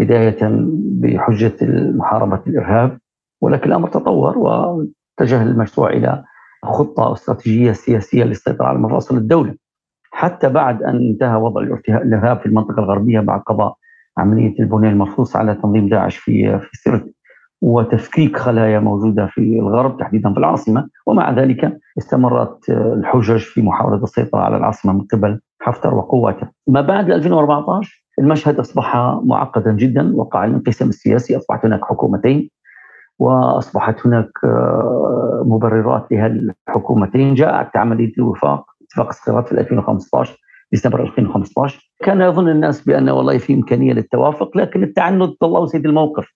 بداية 0.00 0.38
بحجة 1.00 1.56
محاربة 1.94 2.40
الإرهاب. 2.46 2.98
ولكن 3.40 3.64
الأمر 3.70 3.88
تطور 3.88 4.38
واتجه 4.38 5.42
المشروع 5.42 5.90
إلى 5.90 6.24
خطة 6.64 7.12
استراتيجية 7.12 7.72
سياسية 7.72 8.24
للسيطرة 8.24 8.66
على 8.66 8.78
مفاصل 8.78 9.16
الدولة. 9.16 9.54
حتى 10.10 10.48
بعد 10.48 10.82
أن 10.82 10.96
انتهى 10.96 11.36
وضع 11.36 11.60
الإرهاب 11.88 12.40
في 12.40 12.46
المنطقة 12.46 12.78
الغربية 12.78 13.20
بعد 13.20 13.40
قضاء 13.40 13.76
عملية 14.18 14.58
البنية 14.60 14.88
المرصوص 14.88 15.36
على 15.36 15.54
تنظيم 15.54 15.88
داعش 15.88 16.16
في 16.16 16.58
في 16.58 16.76
سرت 16.76 17.14
وتفكيك 17.62 18.36
خلايا 18.36 18.80
موجودة 18.80 19.26
في 19.26 19.40
الغرب 19.40 19.96
تحديدا 19.96 20.32
في 20.32 20.38
العاصمة. 20.38 20.88
ومع 21.06 21.30
ذلك 21.30 21.78
استمرت 21.98 22.70
الحجج 22.70 23.38
في 23.38 23.62
محاولة 23.62 24.02
السيطرة 24.02 24.40
على 24.40 24.56
العاصمة 24.56 24.92
من 24.92 25.00
قبل 25.00 25.40
حفتر 25.60 25.94
وقواته. 25.94 26.48
ما 26.66 26.80
بعد 26.80 27.10
2014 27.10 28.02
المشهد 28.18 28.58
أصبح 28.60 28.96
معقدا 29.24 29.72
جدا 29.72 30.12
وقع 30.16 30.44
الانقسام 30.44 30.88
السياسي 30.88 31.36
أصبحت 31.36 31.64
هناك 31.64 31.84
حكومتين 31.84 32.50
وأصبحت 33.18 34.06
هناك 34.06 34.30
آه، 34.44 35.42
مبررات 35.46 36.06
لهالحكومتين 36.10 37.34
جاءت 37.34 37.76
عملية 37.76 38.12
الوفاق 38.18 38.64
اتفاق 38.82 39.08
الصغيرات 39.08 39.48
في 39.48 39.60
2015 39.60 40.36
ديسمبر 40.72 41.02
2015 41.02 41.92
كان 42.04 42.20
يظن 42.20 42.48
الناس 42.48 42.84
بأن 42.84 43.08
والله 43.08 43.38
في 43.38 43.54
إمكانية 43.54 43.92
للتوافق 43.92 44.56
لكن 44.56 44.82
التعنت 44.82 45.42
الله 45.42 45.66
سيد 45.66 45.86
الموقف. 45.86 46.28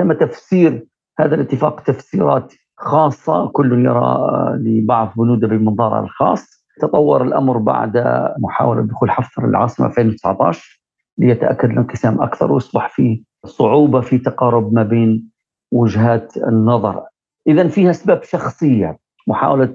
تم 0.00 0.12
تفسير 0.12 0.86
هذا 1.20 1.34
الاتفاق 1.34 1.80
تفسيرات 1.80 2.52
خاصة 2.76 3.48
كل 3.48 3.84
يرى 3.84 4.28
لبعض 4.56 5.12
بنوده 5.16 5.48
بمنظارها 5.48 6.00
الخاص. 6.00 6.66
تطور 6.80 7.22
الأمر 7.22 7.58
بعد 7.58 8.04
محاولة 8.38 8.82
دخول 8.82 9.10
حفتر 9.10 9.44
العاصمة 9.44 9.88
في 9.88 10.00
2019 10.00 10.80
ليتأكد 11.18 11.70
الانقسام 11.70 12.22
أكثر 12.22 12.52
واصبح 12.52 12.88
في 12.88 13.24
صعوبة 13.46 14.00
في 14.00 14.18
تقارب 14.18 14.74
ما 14.74 14.82
بين 14.82 15.30
وجهات 15.72 16.36
النظر. 16.36 17.02
اذا 17.46 17.68
فيها 17.68 17.90
اسباب 17.90 18.22
شخصية 18.22 18.98
محاولة 19.26 19.74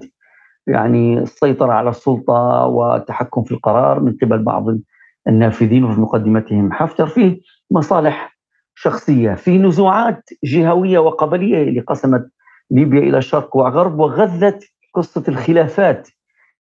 يعني 0.67 1.19
السيطرة 1.19 1.73
على 1.73 1.89
السلطة 1.89 2.65
والتحكم 2.65 3.43
في 3.43 3.51
القرار 3.51 3.99
من 3.99 4.17
قبل 4.21 4.43
بعض 4.43 4.65
النافذين 5.27 5.83
وفي 5.83 6.01
مقدمتهم 6.01 6.73
حفتر. 6.73 7.07
فيه 7.07 7.41
مصالح 7.71 8.34
شخصية 8.75 9.33
في 9.33 9.57
نزوعات 9.57 10.29
جهوية 10.43 10.99
وقبلية 10.99 11.63
اللي 11.63 11.79
قسمت 11.79 12.29
ليبيا 12.71 12.99
إلى 12.99 13.21
شرق 13.21 13.55
وغرب 13.57 13.99
وغذت 13.99 14.63
قصة 14.93 15.23
الخلافات 15.27 16.09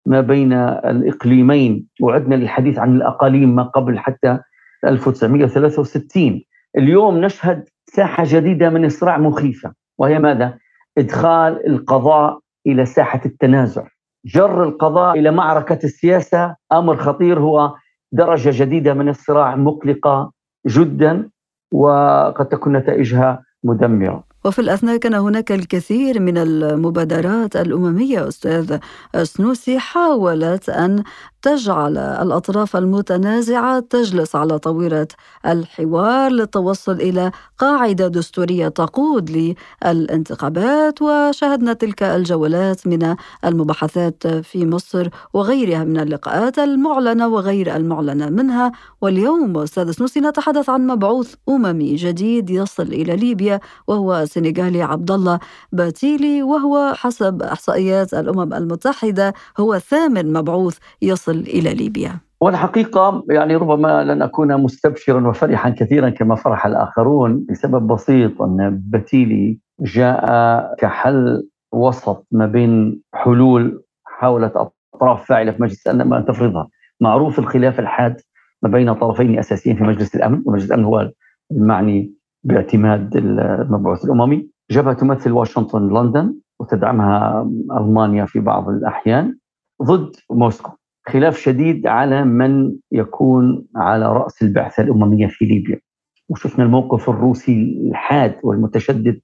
ما 0.06 0.20
بين 0.20 0.52
الإقليمين. 0.52 1.86
وعدنا 2.00 2.34
للحديث 2.34 2.78
عن 2.78 2.96
الأقاليم 2.96 3.56
ما 3.56 3.62
قبل 3.62 3.98
حتى 3.98 4.38
1963 4.86 6.42
اليوم 6.78 7.18
نشهد 7.24 7.64
ساحة 7.86 8.24
جديدة 8.26 8.70
من 8.70 8.84
الصراع 8.84 9.18
مخيفة 9.18 9.72
وهي 9.98 10.18
ماذا؟ 10.18 10.58
إدخال 10.98 11.66
القضاء 11.66 12.38
إلى 12.66 12.86
ساحة 12.86 13.20
التنازع. 13.26 13.86
جر 14.26 14.64
القضاء 14.64 15.18
إلى 15.18 15.30
معركة 15.30 15.78
السياسة 15.84 16.56
أمر 16.72 16.96
خطير 16.96 17.38
هو 17.38 17.74
درجة 18.12 18.64
جديدة 18.64 18.94
من 18.94 19.08
الصراع 19.08 19.56
مقلقة 19.56 20.32
جدا. 20.66 21.30
وقد 21.74 22.48
تكون 22.48 22.76
نتائجها 22.76 23.42
مدمرة. 23.64 24.24
وفي 24.44 24.58
الأثناء 24.58 24.96
كان 24.96 25.14
هناك 25.14 25.52
الكثير 25.52 26.20
من 26.20 26.38
المبادرات 26.38 27.56
الأممية 27.56 28.28
أستاذ 28.28 28.78
سنوسي 29.22 29.78
حاولت 29.78 30.68
أن 30.68 31.02
تجعل 31.44 31.98
الأطراف 31.98 32.76
المتنازعة 32.76 33.80
تجلس 33.80 34.36
على 34.36 34.58
طاولة 34.58 35.06
الحوار 35.46 36.30
للتوصل 36.30 36.92
إلى 36.92 37.30
قاعدة 37.58 38.08
دستورية 38.08 38.68
تقود 38.68 39.54
للانتخابات 39.84 41.02
وشاهدنا 41.02 41.72
تلك 41.72 42.02
الجولات 42.02 42.86
من 42.86 43.16
المباحثات 43.44 44.26
في 44.26 44.66
مصر 44.66 45.08
وغيرها 45.34 45.84
من 45.84 46.00
اللقاءات 46.00 46.58
المعلنة 46.58 47.28
وغير 47.28 47.76
المعلنة 47.76 48.30
منها. 48.30 48.72
واليوم 49.00 49.56
أستاذ 49.58 49.90
سنوسي 49.90 50.20
نتحدث 50.20 50.70
عن 50.70 50.86
مبعوث 50.86 51.34
أممي 51.48 51.94
جديد 51.94 52.50
يصل 52.50 52.82
إلى 52.82 53.16
ليبيا 53.16 53.60
وهو 53.86 54.16
السنغالي 54.16 54.82
عبد 54.82 55.10
الله 55.10 55.38
باتيلي 55.72 56.42
وهو 56.42 56.92
حسب 56.96 57.42
إحصائيات 57.42 58.14
الأمم 58.14 58.54
المتحدة 58.54 59.34
هو 59.58 59.78
ثامن 59.78 60.32
مبعوث 60.32 60.76
يصل 61.02 61.33
إلى 61.40 61.74
ليبيا. 61.74 62.12
والحقيقة 62.40 63.24
يعني 63.30 63.56
ربما 63.56 64.04
لن 64.04 64.22
أكون 64.22 64.60
مستبشرا 64.62 65.28
وفرحا 65.28 65.70
كثيرا 65.70 66.10
كما 66.10 66.34
فرح 66.34 66.66
الآخرون 66.66 67.46
لسبب 67.50 67.86
بسيط 67.86 68.42
أن 68.42 68.82
بتيلي 68.90 69.58
جاء 69.80 70.74
كحل 70.78 71.48
وسط 71.72 72.26
ما 72.32 72.46
بين 72.46 73.00
حلول 73.14 73.82
حاولت 74.04 74.52
أطراف 74.94 75.24
فاعلة 75.24 75.52
في 75.52 75.62
مجلس 75.62 75.86
الأمن 75.86 76.12
أن 76.12 76.24
تفرضها. 76.24 76.68
معروف 77.00 77.38
الخلاف 77.38 77.80
الحاد 77.80 78.20
ما 78.62 78.68
بين 78.68 78.94
طرفين 78.94 79.38
أساسيين 79.38 79.76
في 79.76 79.84
مجلس 79.84 80.16
الأمن 80.16 80.42
ومجلس 80.46 80.66
الأمن 80.66 80.84
هو 80.84 81.10
المعني 81.52 82.14
باعتماد 82.44 83.16
المبعوث 83.16 84.04
الأممي. 84.04 84.48
جبهة 84.70 84.94
تمثل 84.94 85.32
واشنطن 85.32 85.88
لندن 85.88 86.34
وتدعمها 86.60 87.50
ألمانيا 87.72 88.24
في 88.24 88.40
بعض 88.40 88.68
الأحيان 88.68 89.36
ضد 89.82 90.10
موسكو. 90.30 90.72
خلاف 91.08 91.38
شديد 91.38 91.86
على 91.86 92.24
من 92.24 92.72
يكون 92.92 93.66
على 93.76 94.12
رأس 94.12 94.42
البعثة 94.42 94.82
الأممية 94.82 95.26
في 95.26 95.44
ليبيا. 95.44 95.80
وشفنا 96.28 96.64
الموقف 96.64 97.10
الروسي 97.10 97.78
الحاد 97.90 98.34
والمتشدد 98.42 99.20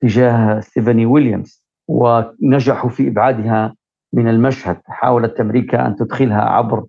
تجاه 0.00 0.60
ستيفاني 0.60 1.06
ويليامز 1.06 1.64
ونجحوا 1.88 2.90
في 2.90 3.08
إبعادها 3.08 3.74
من 4.12 4.28
المشهد. 4.28 4.80
حاولت 4.86 5.40
أمريكا 5.40 5.86
أن 5.86 5.96
تدخلها 5.96 6.40
عبر 6.42 6.84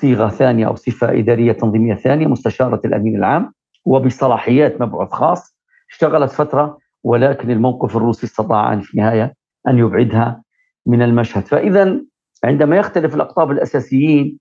صيغة 0.00 0.28
ثانية 0.28 0.66
أو 0.66 0.74
صفة 0.74 1.18
إدارية 1.18 1.52
تنظيمية 1.52 1.94
ثانية 1.94 2.26
مستشارة 2.26 2.80
الأمين 2.84 3.16
العام 3.16 3.52
وبصلاحيات 3.84 4.80
مبعوث 4.80 5.10
خاص. 5.12 5.56
اشتغلت 5.90 6.30
فترة 6.30 6.78
ولكن 7.04 7.50
الموقف 7.50 7.96
الروسي 7.96 8.26
استطاع 8.26 8.80
في 8.80 8.94
النهاية 8.94 9.34
أن 9.68 9.78
يبعدها 9.78 10.42
من 10.86 11.02
المشهد. 11.02 11.42
فاذا 11.46 12.00
عندما 12.44 12.76
يختلف 12.76 13.14
الأقطاب 13.14 13.50
الأساسيين 13.50 14.38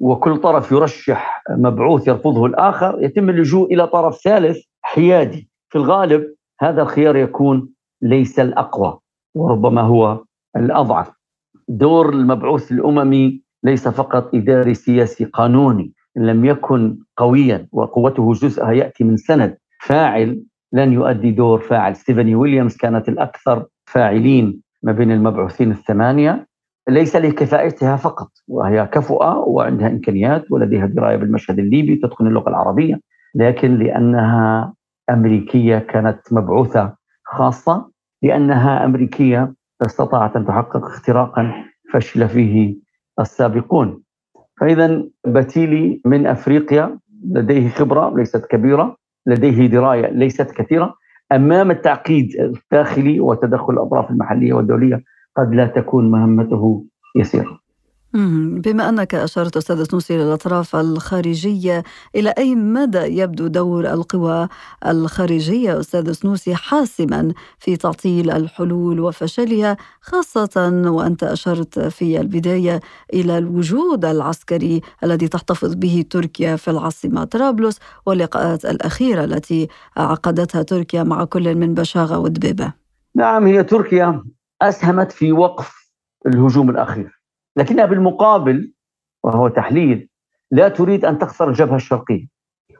وكل 0.00 0.36
طرف 0.36 0.72
يرشح 0.72 1.42
مبعوث 1.50 2.08
يرفضه 2.08 2.46
الآخر 2.46 2.98
يتم 3.02 3.30
اللجوء 3.30 3.74
إلى 3.74 3.86
طرف 3.86 4.16
ثالث 4.16 4.58
حيادي. 4.82 5.48
في 5.68 5.78
الغالب 5.78 6.34
هذا 6.60 6.82
الخيار 6.82 7.16
يكون 7.16 7.68
ليس 8.02 8.40
الأقوى 8.40 8.98
وربما 9.34 9.80
هو 9.82 10.24
الأضعف. 10.56 11.10
دور 11.68 12.12
المبعوث 12.12 12.72
الأممي 12.72 13.42
ليس 13.64 13.88
فقط 13.88 14.34
إداري 14.34 14.74
سياسي 14.74 15.24
قانوني 15.24 15.92
إن 16.16 16.26
لم 16.26 16.44
يكن 16.44 16.98
قويا 17.16 17.68
وقوته 17.72 18.32
جزءها 18.32 18.72
يأتي 18.72 19.04
من 19.04 19.16
سند 19.16 19.58
فاعل 19.80 20.42
لن 20.72 20.92
يؤدي 20.92 21.30
دور 21.30 21.58
فاعل. 21.58 21.96
ستيفاني 21.96 22.34
ويليامز 22.34 22.76
كانت 22.76 23.08
الأكثر 23.08 23.66
فاعلين 23.86 24.62
ما 24.82 24.92
بين 24.92 25.12
المبعوثين 25.12 25.70
الثمانية. 25.70 26.47
ليس 26.88 27.16
لكفاءتها 27.16 27.96
فقط 27.96 28.28
وهي 28.48 28.86
كفؤة 28.86 29.38
وعندها 29.38 29.88
إمكانيات 29.88 30.44
ولديها 30.52 30.86
دراية 30.86 31.16
بالمشهد 31.16 31.58
الليبي 31.58 31.96
تتقن 31.96 32.26
اللغة 32.26 32.48
العربية 32.48 33.00
لكن 33.34 33.74
لأنها 33.78 34.74
أمريكية 35.10 35.78
كانت 35.78 36.18
مبعوثة 36.32 36.94
خاصة 37.24 37.90
لأنها 38.22 38.84
أمريكية 38.84 39.54
استطاعت 39.82 40.36
أن 40.36 40.46
تحقق 40.46 40.84
اختراقا 40.86 41.52
فشل 41.92 42.28
فيه 42.28 42.76
السابقون. 43.20 44.02
فإذا 44.60 45.04
بتيلي 45.26 46.00
من 46.04 46.26
أفريقيا 46.26 46.98
لديه 47.24 47.68
خبرة 47.68 48.16
ليست 48.16 48.46
كبيرة 48.46 48.96
لديه 49.26 49.66
دراية 49.66 50.06
ليست 50.10 50.50
كثيرة 50.50 50.94
أمام 51.32 51.70
التعقيد 51.70 52.28
الداخلي 52.40 53.20
وتدخل 53.20 53.72
الأطراف 53.72 54.10
المحلية 54.10 54.52
والدولية 54.52 55.02
قد 55.38 55.54
لا 55.54 55.66
تكون 55.66 56.10
مهمته 56.10 56.84
يسيرة. 57.16 57.68
بما 58.64 58.88
أنك 58.88 59.14
أشرت 59.14 59.56
أستاذ 59.56 59.82
سنوسي 59.82 60.18
للأطراف 60.18 60.76
الخارجية 60.76 61.82
إلى 62.16 62.34
أي 62.38 62.54
مدى 62.54 62.98
يبدو 62.98 63.46
دور 63.46 63.86
القوى 63.86 64.48
الخارجية 64.86 65.80
أستاذ 65.80 66.12
سنوسي 66.12 66.54
حاسما 66.54 67.32
في 67.58 67.76
تعطيل 67.76 68.30
الحلول 68.30 69.00
وفشلها 69.00 69.76
خاصة 70.00 70.82
وأنت 70.86 71.24
أشرت 71.24 71.78
في 71.78 72.20
البداية 72.20 72.80
إلى 73.14 73.38
الوجود 73.38 74.04
العسكري 74.04 74.80
الذي 75.04 75.28
تحتفظ 75.28 75.74
به 75.74 76.04
تركيا 76.10 76.56
في 76.56 76.70
العاصمة 76.70 77.24
طرابلس 77.24 77.78
واللقاءات 78.06 78.64
الأخيرة 78.64 79.24
التي 79.24 79.68
عقدتها 79.96 80.62
تركيا 80.62 81.02
مع 81.02 81.24
كل 81.24 81.54
من 81.54 81.74
بشاغة 81.74 82.18
ودبيبة 82.18 82.72
نعم 83.14 83.46
هي 83.46 83.64
تركيا 83.64 84.22
أسهمت 84.62 85.12
في 85.12 85.32
وقف 85.32 85.92
الهجوم 86.26 86.70
الأخير. 86.70 87.20
لكنها 87.56 87.86
بالمقابل 87.86 88.72
وهو 89.24 89.48
تحليل 89.48 90.08
لا 90.50 90.68
تريد 90.68 91.04
أن 91.04 91.18
تخسر 91.18 91.48
الجبهة 91.48 91.76
الشرقية. 91.76 92.26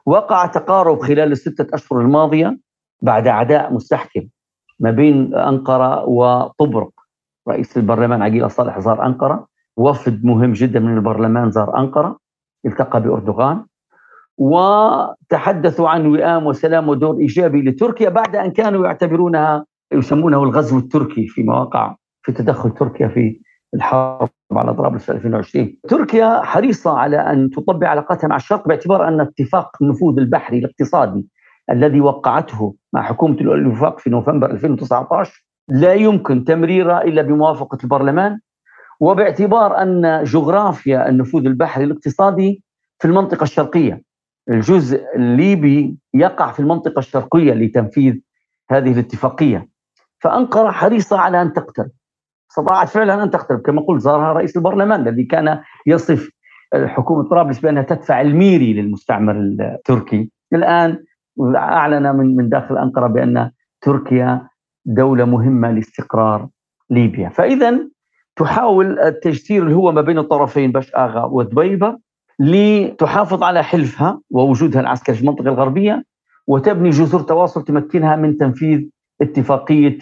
وقع 0.07 0.47
تقارب 0.47 1.01
خلال 1.01 1.33
الستة 1.33 1.75
أشهر 1.75 2.01
الماضية 2.01 2.59
بعد 3.03 3.29
عداء 3.29 3.73
مستحكم 3.73 4.29
ما 4.81 4.91
بين 4.91 5.35
أنقرة 5.35 6.05
وطبرق. 6.05 6.91
رئيس 7.49 7.77
البرلمان 7.77 8.23
عقيل 8.23 8.51
صالح 8.51 8.79
زار 8.79 9.07
أنقرة 9.07 9.47
وفد 9.77 10.25
مهم 10.25 10.53
جدا 10.53 10.81
من 10.81 10.97
البرلمان 10.97 11.51
زار 11.51 11.79
أنقرة 11.79 12.19
التقى 12.67 13.03
بأردوغان 13.03 13.65
وتحدثوا 14.39 15.89
عن 15.89 16.07
وئام 16.07 16.47
وسلام 16.47 16.89
ودور 16.89 17.17
إيجابي 17.19 17.63
لتركيا 17.63 18.09
بعد 18.09 18.37
أن 18.37 18.51
كانوا 18.51 18.87
يعتبرونها 18.87 19.65
يسمونه 19.93 20.43
الغزو 20.43 20.79
التركي 20.79 21.27
في 21.29 21.43
مواقع 21.43 21.97
في 22.23 22.33
تدخل 22.33 22.71
تركيا 22.71 23.09
في 23.09 23.41
الحرب 23.75 24.29
على 24.53 24.75
طرابلس 24.75 25.05
في 25.05 25.13
2020 25.13 25.77
تركيا 25.89 26.41
حريصة 26.43 26.99
على 26.99 27.17
أن 27.17 27.51
تطبع 27.51 27.89
علاقاتها 27.89 28.29
مع 28.29 28.37
الشرق 28.37 28.69
باعتبار 28.69 29.09
أن 29.09 29.21
اتفاق 29.21 29.71
النفوذ 29.83 30.19
البحري 30.19 30.59
الاقتصادي 30.59 31.27
الذي 31.71 32.01
وقعته 32.01 32.75
مع 32.93 33.03
حكومة 33.03 33.41
الوفاق 33.41 33.99
في 33.99 34.11
نوفمبر 34.11 34.51
2019 34.51 35.45
لا 35.69 35.95
يمكن 35.95 36.45
تمريره 36.45 36.99
إلا 36.99 37.23
بموافقة 37.23 37.79
البرلمان 37.85 38.39
وباعتبار 39.01 39.83
أن 39.83 40.25
جغرافيا 40.25 41.09
النفوذ 41.09 41.47
البحري 41.47 41.85
الاقتصادي 41.85 42.63
في 42.99 43.09
المنطقة 43.09 43.43
الشرقية. 43.45 44.03
الجزء 44.51 45.05
الليبي 45.17 45.97
يقع 46.15 46.53
في 46.53 46.61
المنطقة 46.61 46.99
الشرقية 46.99 47.53
لتنفيذ 47.53 48.15
هذه 48.71 48.93
الاتفاقية. 48.93 49.69
فأنقرة 50.21 50.71
حريصة 50.71 51.19
على 51.19 51.43
أن 51.43 51.53
تقترب 51.53 51.91
استطاعت 52.51 52.89
فعلا 52.89 53.23
أن 53.23 53.31
تقترب 53.31 53.61
كما 53.61 53.81
قلت 53.81 54.01
زارها 54.01 54.33
رئيس 54.33 54.57
البرلمان 54.57 55.09
الذي 55.09 55.25
كان 55.25 55.61
يصف 55.87 56.29
حكومة 56.75 57.29
طرابلس 57.29 57.59
بأنها 57.61 57.83
تدفع 57.83 58.21
الميري 58.21 58.73
للمستعمر 58.73 59.37
التركي. 59.37 60.31
الآن 60.53 61.05
أعلن 61.57 62.17
من 62.17 62.37
من 62.37 62.49
داخل 62.49 62.79
أنقرة 62.79 63.07
بأن 63.07 63.51
تركيا 63.81 64.49
دولة 64.85 65.25
مهمة 65.25 65.71
لاستقرار 65.71 66.49
ليبيا. 66.91 67.29
فإذا 67.29 67.79
تحاول 68.37 68.99
التجسير 68.99 69.63
اللي 69.63 69.75
هو 69.75 69.93
ما 69.93 70.01
بين 70.01 70.19
الطرفين 70.19 70.73
باش 70.73 70.95
آغا 70.95 71.25
ودبيبة 71.25 71.99
لتحافظ 72.41 73.43
على 73.43 73.63
حلفها 73.65 74.21
ووجودها 74.31 74.81
العسكري 74.81 75.17
في 75.17 75.23
المنطقة 75.23 75.49
الغربية 75.49 76.05
وتبني 76.47 76.91
جسور 76.91 77.21
تواصل 77.21 77.65
تمكنها 77.65 78.17
من 78.17 78.37
تنفيذ 78.37 78.89
اتفاقية 79.23 79.99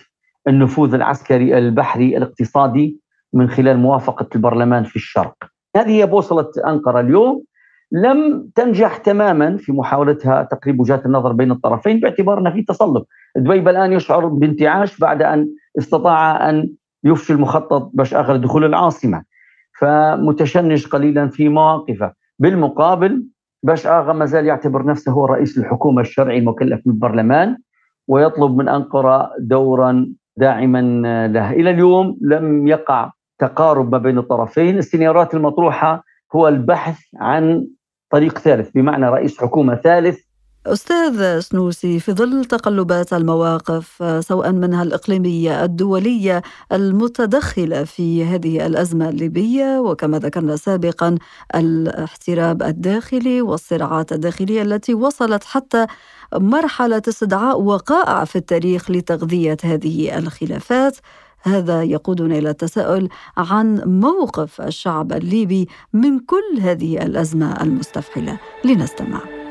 النفوذ 0.49 0.95
العسكري 0.95 1.59
البحري 1.59 2.17
الاقتصادي 2.17 3.01
من 3.33 3.49
خلال 3.49 3.79
موافقة 3.79 4.29
البرلمان 4.35 4.85
في 4.85 4.97
الشرق. 4.97 5.35
هذه 5.77 5.91
هي 5.91 6.07
بوصلة 6.07 6.51
أنقرة 6.67 7.01
اليوم 7.01 7.45
لم 7.93 8.49
تنجح 8.55 8.97
تماما 8.97 9.57
في 9.57 9.73
محاولتها 9.73 10.43
تقريب 10.43 10.81
وجهات 10.81 11.07
النظر 11.07 11.33
بين 11.33 11.51
الطرفين 11.51 12.01
باعتبار 12.01 12.39
ان 12.39 12.53
في 12.53 12.63
تصلب، 12.63 13.05
دبيب 13.37 13.69
الآن 13.69 13.93
يشعر 13.93 14.27
بانتعاش 14.27 14.99
بعد 14.99 15.23
أن 15.23 15.49
استطاع 15.79 16.51
أن 16.51 16.71
يفشل 17.05 17.41
مخطط 17.41 17.91
بشار 17.95 18.35
لدخول 18.35 18.65
العاصمة. 18.65 19.23
فمتشنج 19.81 20.87
قليلا 20.87 21.29
في 21.29 21.49
مواقفه، 21.49 22.13
بالمقابل 22.39 23.25
باش 23.63 23.87
اغا 23.87 24.13
ما 24.13 24.27
زال 24.27 24.47
يعتبر 24.47 24.87
نفسه 24.87 25.13
هو 25.13 25.27
رئيس 25.27 25.59
الحكومة 25.59 26.01
الشرعي 26.01 26.39
المكلف 26.39 26.81
بالبرلمان 26.87 27.57
ويطلب 28.09 28.57
من 28.57 28.69
أنقرة 28.69 29.31
دورا 29.41 30.15
داعما 30.37 30.81
له. 31.27 31.53
إلى 31.53 31.71
اليوم 31.71 32.19
لم 32.21 32.69
يقع 32.69 33.11
تقارب 33.39 33.93
ما 33.93 33.99
بين 33.99 34.19
الطرفين. 34.19 34.79
السيناريوهات 34.79 35.35
المطروحة 35.35 36.05
هو 36.35 36.49
البحث 36.49 37.01
عن 37.17 37.67
طريق 38.11 38.39
ثالث 38.39 38.71
بمعنى 38.71 39.09
رئيس 39.09 39.41
حكومة 39.41 39.75
ثالث 39.75 40.26
أستاذ 40.67 41.41
سنوسي 41.41 42.01
في 42.01 42.13
ظل 42.13 42.45
تقلبات 42.45 43.13
المواقف 43.13 44.03
سواء 44.21 44.53
منها 44.53 44.83
الإقليمية 44.83 45.65
الدولية 45.65 46.43
المتدخلة 46.73 47.85
في 47.85 48.25
هذه 48.25 48.67
الأزمة 48.67 49.09
الليبية 49.09 49.79
وكما 49.79 50.19
ذكرنا 50.19 50.57
سابقا 50.57 51.15
الاحتراب 51.55 52.63
الداخلي 52.63 53.43
والصراعات 53.43 54.13
الداخلية 54.13 54.63
التي 54.63 54.95
وصلت 54.95 55.45
حتى 55.45 55.87
مرحلة 56.35 57.03
استدعاء 57.09 57.61
وقائع 57.61 58.25
في 58.25 58.37
التاريخ 58.37 58.91
لتغذية 58.91 59.57
هذه 59.65 60.19
الخلافات. 60.19 60.97
هذا 61.43 61.83
يقودنا 61.83 62.39
إلى 62.39 62.51
التساؤل 62.51 63.09
عن 63.37 63.83
موقف 63.87 64.61
الشعب 64.61 65.13
الليبي 65.13 65.69
من 65.93 66.19
كل 66.19 66.61
هذه 66.61 67.03
الأزمة 67.03 67.63
المستفحلة. 67.63 68.39
لنستمع. 68.65 69.46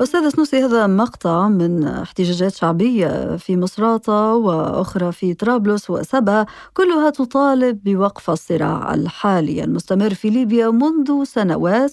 أستاذ 0.00 0.28
سنوسي 0.28 0.64
هذا 0.64 0.86
مقطع 0.86 1.48
من 1.48 1.84
احتجاجات 1.84 2.54
شعبية 2.54 3.36
في 3.36 3.56
مصراتة 3.56 4.34
وأخرى 4.34 5.12
في 5.12 5.34
طرابلس 5.34 5.90
وسبا 5.90 6.46
كلها 6.74 7.10
تطالب 7.10 7.84
بوقف 7.84 8.30
الصراع 8.30 8.94
الحالي 8.94 9.64
المستمر 9.64 10.14
في 10.14 10.30
ليبيا 10.30 10.70
منذ 10.70 11.24
سنوات. 11.24 11.92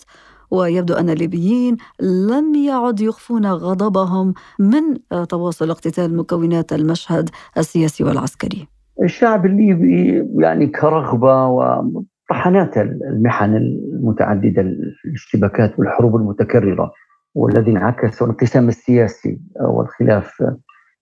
ويبدو 0.52 0.94
أن 0.94 1.10
الليبيين 1.10 1.78
لم 2.02 2.56
يعد 2.56 3.00
يخفون 3.00 3.46
غضبهم 3.46 4.34
من 4.60 4.82
تواصل 5.30 5.70
اقتتال 5.70 6.18
مكونات 6.18 6.74
المشهد 6.74 7.30
السياسي 7.58 8.04
والعسكري. 8.04 8.68
الشعب 9.04 9.46
الليبي 9.46 10.28
يعني 10.38 10.68
كرغبة 10.68 11.48
وطحنات 11.48 12.78
المحن 12.78 13.56
المتعددة 13.56 14.62
الاشتباكات 15.06 15.80
والحروب 15.80 16.16
المتكررة 16.16 16.92
والذي 17.36 17.72
انعكس 17.72 18.22
الانقسام 18.22 18.68
السياسي 18.68 19.40
والخلاف 19.62 20.44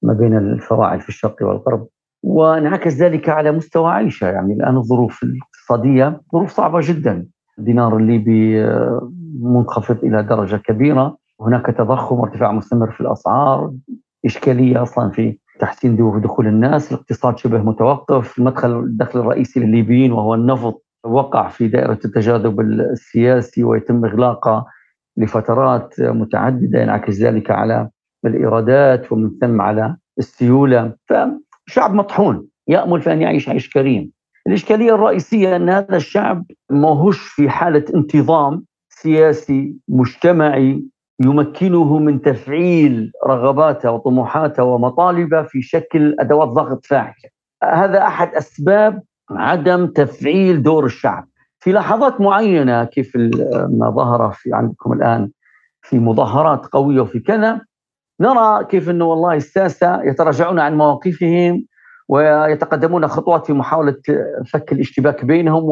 ما 0.01 0.13
بين 0.13 0.37
الفراعل 0.37 1.01
في 1.01 1.09
الشرق 1.09 1.35
والغرب. 1.41 1.87
وانعكس 2.23 2.97
ذلك 2.97 3.29
على 3.29 3.51
مستوى 3.51 3.91
عيشة. 3.91 4.27
يعني 4.27 4.53
الآن 4.53 4.77
الظروف 4.77 5.23
الاقتصادية 5.23 6.21
ظروف 6.33 6.51
صعبة 6.51 6.79
جدا. 6.83 7.25
الدينار 7.59 7.97
الليبي 7.97 8.63
منخفض 9.41 10.03
إلى 10.03 10.23
درجة 10.23 10.55
كبيرة. 10.55 11.17
هناك 11.41 11.65
تضخم 11.65 12.19
وارتفاع 12.19 12.51
مستمر 12.51 12.91
في 12.91 13.01
الأسعار. 13.01 13.71
إشكالية 14.25 14.81
أصلا 14.81 15.09
في 15.11 15.37
تحسين 15.59 16.21
دخول 16.21 16.47
الناس. 16.47 16.91
الاقتصاد 16.91 17.37
شبه 17.37 17.57
متوقف. 17.57 18.39
المدخل 18.39 18.79
الدخل 18.79 19.19
الرئيسي 19.19 19.59
للليبيين 19.59 20.11
وهو 20.11 20.33
النفط 20.33 20.83
وقع 21.05 21.47
في 21.47 21.67
دائرة 21.67 21.99
التجاذب 22.05 22.59
السياسي 22.61 23.63
ويتم 23.63 24.05
اغلاقه 24.05 24.65
لفترات 25.17 25.95
متعددة 25.99 26.81
ينعكس 26.81 27.19
ذلك 27.19 27.51
على 27.51 27.89
الإيرادات 28.25 29.11
ومن 29.11 29.31
ثم 29.41 29.61
على 29.61 29.95
السيولة. 30.19 30.93
فشعب 31.05 31.93
مطحون. 31.93 32.47
يأمل 32.67 33.01
في 33.01 33.13
أن 33.13 33.21
يعيش 33.21 33.49
عيش 33.49 33.69
كريم. 33.69 34.11
الإشكالية 34.47 34.95
الرئيسية 34.95 35.55
أن 35.55 35.69
هذا 35.69 35.95
الشعب 35.95 36.45
ماهوش 36.69 37.19
في 37.19 37.49
حالة 37.49 37.85
انتظام. 37.95 38.65
سياسي 39.01 39.75
مجتمعي 39.87 40.83
يمكنه 41.19 41.97
من 41.97 42.21
تفعيل 42.21 43.11
رغباته 43.27 43.91
وطموحاته 43.91 44.63
ومطالبه 44.63 45.43
في 45.43 45.61
شكل 45.61 46.15
أدوات 46.19 46.47
ضغط 46.47 46.85
فاعله. 46.85 47.29
هذا 47.63 48.01
أحد 48.01 48.35
أسباب 48.35 49.01
عدم 49.31 49.87
تفعيل 49.87 50.63
دور 50.63 50.85
الشعب. 50.85 51.27
في 51.59 51.71
لحظات 51.71 52.21
معينة 52.21 52.83
كيف 52.83 53.15
ما 53.69 53.89
ظهر 53.89 54.31
في 54.31 54.53
عندكم 54.53 54.93
الآن 54.93 55.29
في 55.81 55.99
مظاهرات 55.99 56.65
قوية 56.65 57.01
وفي 57.01 57.19
كذا 57.19 57.61
نرى 58.21 58.65
كيف 58.65 58.89
إنه 58.89 59.05
والله 59.05 59.33
الساسة 59.33 60.03
يتراجعون 60.03 60.59
عن 60.59 60.77
مواقفهم 60.77 61.65
ويتقدمون 62.07 63.07
خطوات 63.07 63.45
في 63.45 63.53
محاولة 63.53 63.95
فك 64.51 64.71
الاشتباك 64.71 65.25
بينهم 65.25 65.63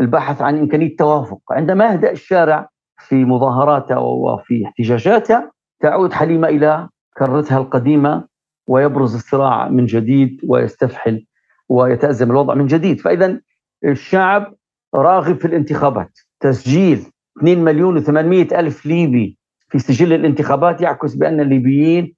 والبحث 0.00 0.42
عن 0.42 0.58
إمكانية 0.58 0.96
توافق. 0.96 1.40
عندما 1.50 1.84
يهدأ 1.84 2.10
الشارع 2.10 2.68
في 2.98 3.24
مظاهراته 3.24 3.98
وفي 4.00 4.64
احتجاجاته 4.66 5.50
تعود 5.80 6.12
حليمة 6.12 6.48
إلى 6.48 6.88
كرتها 7.18 7.58
القديمة 7.58 8.24
ويبرز 8.66 9.14
الصراع 9.14 9.68
من 9.68 9.86
جديد 9.86 10.40
ويستفحل 10.48 11.26
ويتأزم 11.68 12.30
الوضع 12.30 12.54
من 12.54 12.66
جديد. 12.66 13.00
فإذا 13.00 13.40
الشعب 13.84 14.54
راغب 14.94 15.38
في 15.38 15.44
الانتخابات. 15.44 16.18
تسجيل 16.40 17.06
2 17.38 17.64
مليون 17.64 18.04
و800 18.04 18.52
ألف 18.52 18.86
ليبي 18.86 19.38
في 19.68 19.78
سجل 19.78 20.12
الانتخابات 20.12 20.80
يعكس 20.80 21.14
بأن 21.14 21.40
الليبيين 21.40 22.14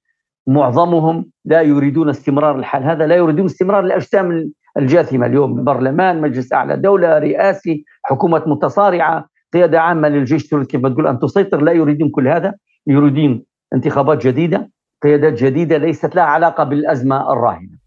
معظمهم 0.46 1.30
لا 1.44 1.62
يريدون 1.62 2.08
استمرار 2.08 2.58
الحال. 2.58 2.82
هذا 2.82 3.06
لا 3.06 3.16
يريدون 3.16 3.44
استمرار 3.44 3.84
الأجسام 3.84 4.52
الجاثمة 4.76 5.26
اليوم 5.26 5.64
برلمان 5.64 6.20
مجلس 6.20 6.52
أعلى 6.52 6.76
دولة 6.76 7.18
رئاسي 7.18 7.84
حكومة 8.02 8.42
متصارعة 8.46 9.26
قيادة 9.52 9.80
عامة 9.80 10.08
للجيش 10.08 10.48
تريد 10.48 10.66
كيف 10.66 10.86
تقول 10.86 11.06
أن 11.06 11.18
تسيطر؟ 11.18 11.60
لا 11.60 11.72
يريدون 11.72 12.10
كل 12.10 12.28
هذا 12.28 12.54
يريدون 12.86 13.42
انتخابات 13.74 14.26
جديدة 14.26 14.70
قيادات 15.02 15.32
جديدة 15.32 15.76
ليست 15.76 16.14
لها 16.16 16.24
علاقة 16.24 16.64
بالأزمة 16.64 17.32
الراهنة. 17.32 17.82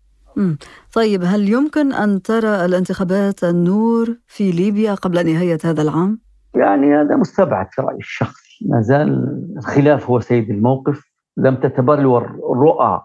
طيب 0.94 1.22
هل 1.24 1.50
يمكن 1.50 1.94
أن 1.94 2.22
ترى 2.22 2.66
الانتخابات 2.66 3.44
النور 3.44 4.18
في 4.28 4.52
ليبيا 4.52 4.94
قبل 4.94 5.34
نهاية 5.34 5.58
هذا 5.64 5.82
العام؟ 5.82 6.20
يعني 6.56 6.96
هذا 6.96 7.16
مستبعد 7.16 7.68
في 7.72 7.82
رأيي 7.82 7.98
الشخصي. 7.98 8.66
ما 8.70 8.82
زال 8.82 9.38
الخلاف 9.58 10.10
هو 10.10 10.20
سيد 10.20 10.50
الموقف. 10.50 11.02
لم 11.38 11.56
تتبلور 11.56 12.26
الرؤى 12.26 13.02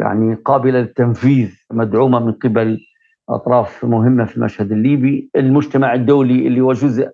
يعني 0.00 0.34
قابلة 0.34 0.80
للتنفيذ 0.80 1.54
مدعومة 1.72 2.18
من 2.18 2.32
قبل 2.32 2.78
أطراف 3.28 3.84
مهمة 3.84 4.24
في 4.24 4.36
المشهد 4.36 4.72
الليبي 4.72 5.30
المجتمع 5.36 5.94
الدولي 5.94 6.46
اللي 6.46 6.60
هو 6.60 6.72
جزء 6.72 7.10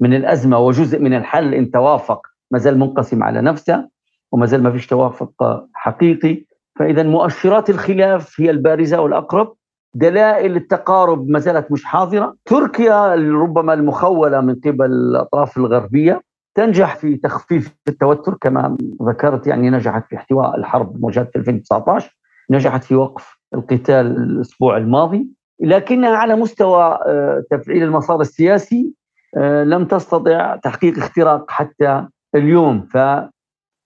من 0.00 0.14
الأزمة 0.14 0.58
وجزء 0.58 0.98
من 1.00 1.14
الحل 1.14 1.54
إن 1.54 1.70
توافق 1.70 2.26
ما 2.50 2.58
زال 2.58 2.78
منقسم 2.78 3.22
على 3.22 3.40
نفسه 3.40 3.88
وما 4.32 4.46
زال 4.46 4.62
ما 4.62 4.70
فيش 4.70 4.86
توافق 4.86 5.64
حقيقي. 5.74 6.44
فإذا 6.78 7.02
مؤشرات 7.02 7.70
الخلاف 7.70 8.40
هي 8.40 8.50
البارزة 8.50 9.00
والأقرب. 9.00 9.54
دلائل 9.94 10.56
التقارب 10.56 11.28
ما 11.28 11.38
زالت 11.38 11.72
مش 11.72 11.84
حاضرة. 11.84 12.34
تركيا 12.44 13.14
ربما 13.14 13.74
المخولة 13.74 14.40
من 14.40 14.54
قبل 14.54 14.84
الأطراف 14.86 15.56
الغربية 15.56 16.22
تنجح 16.54 16.96
في 16.96 17.16
تخفيف 17.16 17.74
التوتر 17.88 18.34
كما 18.40 18.76
ذكرت 19.02 19.46
يعني 19.46 19.70
نجحت 19.70 20.06
في 20.08 20.16
احتواء 20.16 20.56
الحرب 20.56 21.00
مواجهه 21.00 21.28
2019 21.36 22.16
نجحت 22.50 22.84
في 22.84 22.94
وقف 22.94 23.38
القتال 23.54 24.06
الأسبوع 24.06 24.76
الماضي. 24.76 25.28
لكنها 25.60 26.16
على 26.16 26.36
مستوى 26.36 26.98
آه، 27.06 27.44
تفعيل 27.50 27.82
المسار 27.82 28.20
السياسي 28.20 28.94
آه، 29.36 29.64
لم 29.64 29.84
تستطع 29.84 30.56
تحقيق 30.56 30.98
اختراق 30.98 31.50
حتى 31.50 32.06
اليوم. 32.34 32.86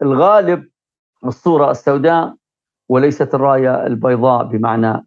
فالغالب 0.01 0.69
الصورة 1.27 1.71
السوداء 1.71 2.35
وليست 2.89 3.35
الراية 3.35 3.87
البيضاء 3.87 4.45
بمعنى 4.45 5.07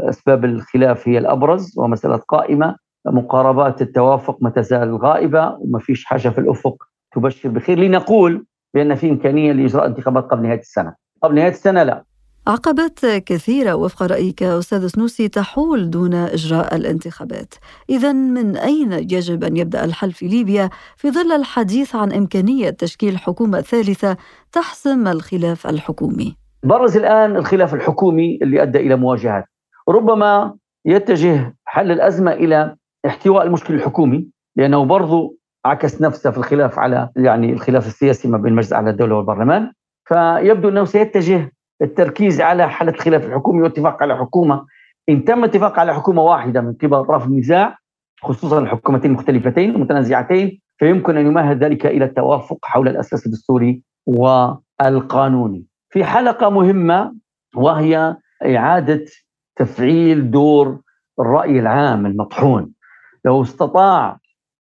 اسباب 0.00 0.44
الخلاف 0.44 1.08
هي 1.08 1.18
الأبرز 1.18 1.78
ومسألة 1.78 2.16
قائمة. 2.16 2.76
مقاربات 3.06 3.82
التوافق 3.82 4.38
ما 4.40 4.50
تزال 4.50 4.96
غائبة 4.96 5.56
وما 5.60 5.78
فيش 5.78 6.04
حاجة 6.04 6.28
في 6.28 6.38
الأفق 6.38 6.84
تبشر 7.12 7.48
بخير. 7.48 7.78
لنقول 7.78 8.46
بأن 8.74 8.94
في 8.94 9.10
إمكانية 9.10 9.52
لإجراء 9.52 9.86
انتخابات 9.86 10.24
قبل 10.24 10.42
نهاية 10.42 10.58
السنة. 10.58 10.94
قبل 11.22 11.34
نهاية 11.34 11.48
السنة 11.50 11.82
لا. 11.82 12.04
عقبات 12.46 13.06
كثيرة 13.06 13.74
وفق 13.74 14.02
رأيك 14.02 14.42
أستاذ 14.42 14.86
سنوسي 14.86 15.28
تحول 15.28 15.90
دون 15.90 16.14
إجراء 16.14 16.76
الانتخابات. 16.76 17.54
إذا 17.90 18.12
من 18.12 18.56
أين 18.56 18.92
يجب 18.92 19.44
أن 19.44 19.56
يبدأ 19.56 19.84
الحل 19.84 20.12
في 20.12 20.28
ليبيا 20.28 20.70
في 20.96 21.10
ظل 21.10 21.32
الحديث 21.32 21.96
عن 21.96 22.12
إمكانية 22.12 22.70
تشكيل 22.70 23.18
حكومة 23.18 23.60
ثالثة 23.60 24.16
تحسم 24.52 25.08
الخلاف 25.08 25.66
الحكومي؟ 25.66 26.36
برز 26.62 26.96
الآن 26.96 27.36
الخلاف 27.36 27.74
الحكومي 27.74 28.38
اللي 28.42 28.62
أدى 28.62 28.78
إلى 28.78 28.96
مواجهات. 28.96 29.44
ربما 29.88 30.54
يتجه 30.84 31.56
حل 31.64 31.90
الأزمة 31.90 32.32
إلى 32.32 32.76
احتواء 33.06 33.46
المشكل 33.46 33.74
الحكومي 33.74 34.28
لأنه 34.56 34.84
برضو 34.84 35.38
عكس 35.64 36.02
نفسه 36.02 36.30
في 36.30 36.38
الخلاف 36.38 36.78
على 36.78 37.08
يعني 37.16 37.52
الخلاف 37.52 37.86
السياسي 37.86 38.28
ما 38.28 38.38
بين 38.38 38.52
مجلس 38.52 38.72
أعلى 38.72 38.90
الدولة 38.90 39.16
والبرلمان. 39.16 39.72
فيبدو 40.04 40.68
أنه 40.68 40.84
سيتجه 40.84 41.52
التركيز 41.82 42.40
على 42.40 42.68
حل 42.68 42.88
الخلاف 42.88 43.24
الحكومي 43.26 43.62
والاتفاق 43.62 44.02
على 44.02 44.16
حكومة. 44.16 44.66
إن 45.08 45.24
تم 45.24 45.38
الاتفاق 45.38 45.78
على 45.78 45.94
حكومة 45.94 46.22
واحدة 46.22 46.60
من 46.60 46.72
قبل 46.74 46.94
أطراف 46.94 47.26
النزاع 47.26 47.78
خصوصا 48.22 48.58
الحكومتين 48.58 49.10
المختلفتين 49.10 49.70
المتنازعتين 49.70 50.60
فيمكن 50.78 51.16
أن 51.16 51.26
يمهد 51.26 51.64
ذلك 51.64 51.86
إلى 51.86 52.04
التوافق 52.04 52.58
حول 52.62 52.88
الأساس 52.88 53.26
الدستوري 53.26 53.82
والقانوني. 54.06 55.64
في 55.90 56.04
حلقة 56.04 56.50
مهمة 56.50 57.14
وهي 57.56 58.16
إعادة 58.46 59.04
تفعيل 59.56 60.30
دور 60.30 60.80
الرأي 61.20 61.58
العام 61.60 62.06
المطحون. 62.06 62.72
لو 63.24 63.42
استطاع 63.42 64.18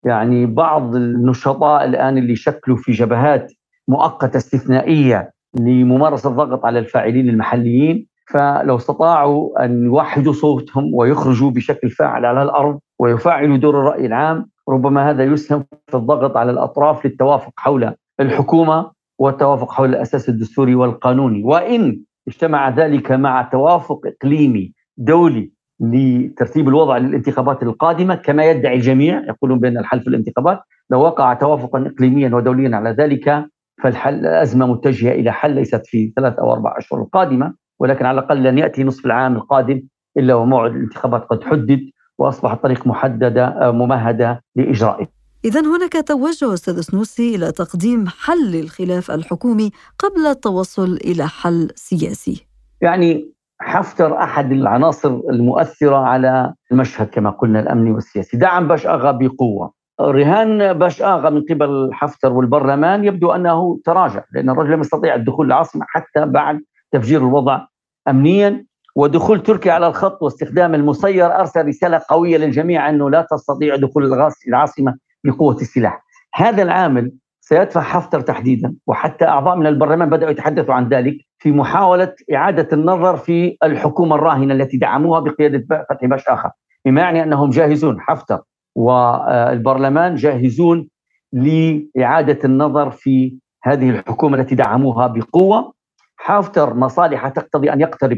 يعني 0.04 0.46
بعض 0.46 0.96
النشطاء 0.96 1.86
الآن 1.86 2.18
اللي 2.18 2.36
شكلوا 2.36 2.78
في 2.78 2.92
جبهات 2.92 3.52
مؤقتة 3.88 4.38
استثنائية 4.38 5.32
لممارسة 5.60 6.30
الضغط 6.30 6.66
على 6.66 6.80
الفاعلين 6.80 7.30
المحليين 7.30 8.08
فلو 8.28 8.76
استطاعوا 8.76 9.66
أن 9.66 9.86
يوحدوا 9.86 10.34
صوتهم 10.34 10.94
ويخرجوا 10.94 11.52
بشكل 11.52 11.90
فاعل 11.90 12.26
على 12.26 12.44
الأرض 12.44 12.80
ويفعلوا 13.00 13.58
دور 13.58 13.80
الرأي 13.80 14.06
العام 14.06 14.50
ربما 14.70 15.10
هذا 15.10 15.24
يسهم 15.24 15.66
في 15.88 15.98
الضغط 15.98 16.38
على 16.38 16.52
الأطراف 16.52 17.06
للتوافق 17.06 17.54
حول 17.58 17.94
الحكومة 18.20 18.92
والتوافق 19.20 19.72
حول 19.72 19.90
الأساس 19.90 20.30
الدستوري 20.30 20.76
والقانوني. 20.76 21.44
وإن 21.44 22.02
اجتمع 22.28 22.70
ذلك 22.70 23.12
مع 23.12 23.42
توافق 23.42 24.02
إقليمي 24.06 24.74
دولي 24.98 25.52
لترتيب 25.80 26.68
الوضع 26.70 26.98
للانتخابات 26.98 27.64
القادمة 27.64 28.16
كما 28.16 28.46
يدعي 28.46 28.76
الجميع 28.76 29.24
يقولون 29.28 29.60
بأن 29.60 29.78
الحل 29.78 30.02
في 30.02 30.08
الانتخابات 30.08 30.60
لو 30.90 31.02
وقع 31.02 31.34
توافقا 31.34 31.88
إقليميا 31.88 32.36
ودوليا 32.36 32.76
على 32.76 32.90
ذلك 32.90 33.46
فالحل 33.84 34.26
الأزمة 34.26 34.66
متجهة 34.66 35.12
إلى 35.12 35.32
حل 35.32 35.56
ليست 35.56 35.86
في 35.86 36.14
ثلاث 36.16 36.40
أو 36.40 36.54
أربع 36.54 36.78
أشهر 36.78 37.02
القادمة 37.02 37.54
ولكن 37.80 38.06
على 38.06 38.20
الأقل 38.20 38.44
لن 38.44 38.58
يأتي 38.58 38.84
نصف 38.84 39.06
العام 39.06 39.36
القادم 39.36 39.82
إلا 40.18 40.36
وموعد 40.36 40.72
الانتخابات 40.72 41.24
قد 41.24 41.44
حدد 41.44 41.80
وأصبح 42.18 42.52
الطريق 42.52 42.88
محددة 42.88 43.72
ممهدة 43.72 44.44
لإجرائه. 44.56 45.08
إذا 45.46 45.62
هناك 45.62 46.08
توجه 46.08 46.54
أستاذ 46.54 46.82
سنوسي 46.82 47.36
إلى 47.36 47.52
تقديم 47.52 48.08
حل 48.08 48.52
للخلاف 48.52 49.12
الحكومي 49.12 49.72
قبل 50.00 50.26
التوصل 50.26 50.94
إلى 50.94 51.28
حل 51.28 51.68
سياسي. 51.76 52.48
يعني 52.82 53.32
حفتر 53.60 54.18
أحد 54.18 54.52
العناصر 54.52 55.20
المؤثرة 55.30 55.96
على 55.96 56.54
المشهد 56.72 57.08
كما 57.08 57.30
قلنا 57.30 57.60
الأمني 57.60 57.92
والسياسي. 57.92 58.38
دعم 58.38 58.68
باش 58.68 58.88
أغا 58.88 59.12
بقوة. 59.12 59.74
رهان 60.02 60.74
باش 60.74 61.02
آغا 61.02 61.30
من 61.30 61.42
قبل 61.50 61.90
حفتر 61.94 62.34
والبرلمان 62.34 63.04
يبدو 63.04 63.32
أنه 63.32 63.80
تراجع 63.86 64.24
لأن 64.34 64.50
الرجل 64.50 64.72
لم 64.72 64.82
يستطيع 64.82 65.16
الدخول 65.16 65.46
العاصمة 65.48 65.86
حتى 65.90 66.26
بعد 66.26 66.62
تفجير 66.92 67.20
الوضع 67.20 67.66
أمنيا. 68.08 68.66
ودخول 68.98 69.44
تركيا 69.44 69.74
على 69.74 69.88
الخط 69.88 70.24
واستخدام 70.24 70.76
المسير 70.76 71.40
أرسل 71.40 71.68
رسالة 71.68 72.02
قوية 72.10 72.38
للجميع 72.38 72.90
أنه 72.90 73.10
لا 73.10 73.28
تستطيع 73.32 73.76
دخول 73.76 74.14
العاصمة 74.48 74.96
بقوة 75.24 75.56
السلاح. 75.56 76.06
هذا 76.36 76.64
العامل 76.64 77.12
سيدفع 77.42 77.82
حفتر 77.82 78.22
تحديدا 78.22 78.76
وحتى 78.88 79.26
أعضاء 79.26 79.56
من 79.56 79.68
البرلمان 79.68 80.10
بدأوا 80.10 80.32
يتحدثوا 80.32 80.74
عن 80.74 80.90
ذلك 80.90 81.18
في 81.38 81.52
محاولة 81.52 82.14
إعادة 82.34 82.68
النظر 82.74 83.18
في 83.18 83.58
الحكومة 83.64 84.16
الراهنة 84.16 84.54
التي 84.54 84.78
دعموها 84.78 85.20
بقيادة 85.20 85.86
فتحي 85.90 86.08
باش 86.08 86.28
آخر 86.28 86.50
بما 86.86 87.02
يعني 87.02 87.24
أنهم 87.24 87.50
جاهزون. 87.50 88.02
حفتر 88.02 88.40
والبرلمان 88.76 90.16
جاهزون 90.16 90.88
لإعادة 91.34 92.40
النظر 92.46 92.92
في 92.92 93.38
هذه 93.64 93.90
الحكومة 93.90 94.38
التي 94.38 94.56
دعموها 94.56 95.08
بقوة. 95.08 95.74
حفتر 96.18 96.74
مصالح 96.74 97.28
تقتضي 97.28 97.74
أن 97.74 97.82
يقترب 97.82 98.18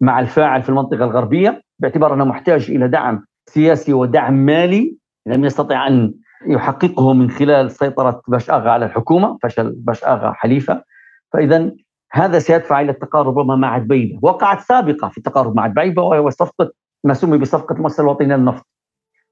مع 0.00 0.20
الفاعل 0.20 0.62
في 0.62 0.68
المنطقة 0.68 1.04
الغربية 1.04 1.62
باعتبار 1.78 2.14
أنه 2.14 2.24
محتاج 2.24 2.70
إلى 2.70 2.88
دعم 2.88 3.24
سياسي 3.46 3.92
ودعم 3.92 4.34
مالي. 4.34 4.96
لم 5.26 5.44
يستطع 5.44 5.86
أن 5.86 6.14
يحققه 6.46 7.12
من 7.12 7.30
خلال 7.30 7.70
سيطرة 7.70 8.22
باش 8.28 8.50
آغا 8.50 8.70
على 8.70 8.86
الحكومة 8.86 9.38
فشل 9.42 9.72
باش 9.76 10.04
آغا 10.04 10.32
حليفة. 10.32 10.82
فإذا 11.32 11.70
هذا 12.12 12.38
سيدفع 12.38 12.80
إلى 12.80 12.92
التقارب 12.92 13.38
ربما 13.38 13.56
مع 13.56 13.78
دبيبة 13.78 14.18
وقعت 14.22 14.60
سابقة 14.60 15.08
في 15.08 15.18
التقارب 15.18 15.56
مع 15.56 15.66
دبيبة 15.66 16.02
وهو 16.02 16.30
صفقة 16.30 16.70
ما 17.04 17.14
سمي 17.14 17.38
بصفقة 17.38 17.74
المؤسسة 17.74 18.02
الوطنية 18.02 18.36
للنفط. 18.36 18.66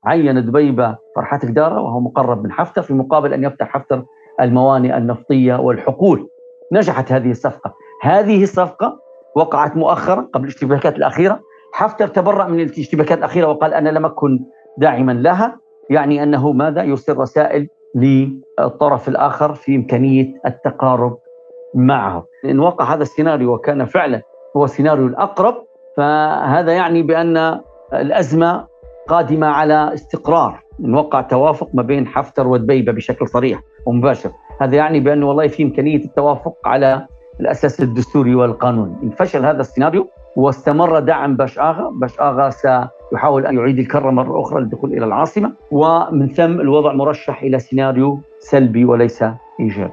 عين 0.07 0.47
دبيبة 0.47 0.97
فرحات 1.17 1.45
قدارة 1.47 1.81
وهو 1.81 2.01
مقرب 2.01 2.45
من 2.45 2.53
حفتر 2.53 2.83
في 2.83 2.95
مقابل 2.95 3.35
أن 3.35 3.45
يفتح 3.45 3.69
حفتر 3.69 4.05
الموانئ 4.41 4.97
النفطية 4.97 5.55
والحقول. 5.55 6.29
نجحت 6.73 7.13
هذه 7.13 7.31
الصفقة. 7.31 7.75
هذه 8.03 8.43
الصفقة 8.43 9.01
وقعت 9.37 9.77
مؤخرا 9.77 10.29
قبل 10.33 10.45
الاشتباكات 10.45 10.97
الأخيرة. 10.97 11.41
حفتر 11.73 12.09
تبرأ 12.09 12.47
من 12.47 12.61
الاشتباكات 12.61 13.19
الأخيرة 13.19 13.47
وقال 13.47 13.75
أنا 13.75 13.89
لم 13.89 14.05
أكن 14.05 14.41
داعما 14.79 15.13
لها 15.13 15.59
يعني 15.91 16.23
أنه 16.23 16.53
ماذا؟ 16.53 16.83
يرسل 16.83 17.17
رسائل 17.17 17.69
للطرف 17.95 19.09
الآخر 19.09 19.55
في 19.55 19.77
إمكانية 19.77 20.35
التقارب 20.47 21.19
معه. 21.75 22.27
إن 22.45 22.61
وقع 22.61 22.95
هذا 22.95 23.03
السيناريو 23.03 23.55
وكان 23.55 23.85
فعلا 23.85 24.23
هو 24.57 24.65
السيناريو 24.65 25.07
الأقرب 25.07 25.55
فهذا 25.97 26.73
يعني 26.73 27.03
بأن 27.03 27.61
الأزمة 27.93 28.67
قادمة 29.09 29.47
على 29.47 29.95
استقرار. 29.95 30.65
إن 30.81 30.95
وقع 30.95 31.21
توافق 31.21 31.69
ما 31.75 31.83
بين 31.83 32.07
حفتر 32.07 32.47
ودبيبة 32.47 32.93
بشكل 32.93 33.29
صريح 33.29 33.63
ومباشر. 33.87 34.31
هذا 34.61 34.77
يعني 34.77 35.01
بأنه 35.01 35.29
والله 35.29 35.49
في 35.49 35.63
إمكانية 35.63 36.05
التوافق 36.05 36.55
على 36.65 37.07
الأساس 37.41 37.81
الدستوري 37.81 38.35
والقانوني 38.35 38.95
إن 39.03 39.11
فشل 39.11 39.45
هذا 39.45 39.61
السيناريو 39.61 40.09
واستمر 40.37 40.99
دعم 40.99 41.37
باش 41.37 41.59
آغا 41.59 41.91
باش 41.93 42.21
آغا 42.21 42.51
سيحاول 42.51 43.47
أن 43.47 43.57
يعيد 43.57 43.79
الكرة 43.79 44.11
مرة 44.11 44.43
أخرى 44.43 44.61
للدخول 44.61 44.93
إلى 44.93 45.05
العاصمة. 45.05 45.53
ومن 45.71 46.29
ثم 46.29 46.61
الوضع 46.61 46.93
مرشح 46.93 47.43
إلى 47.43 47.59
سيناريو 47.59 48.21
سلبي 48.41 48.85
وليس 48.85 49.25
إيجابي. 49.61 49.93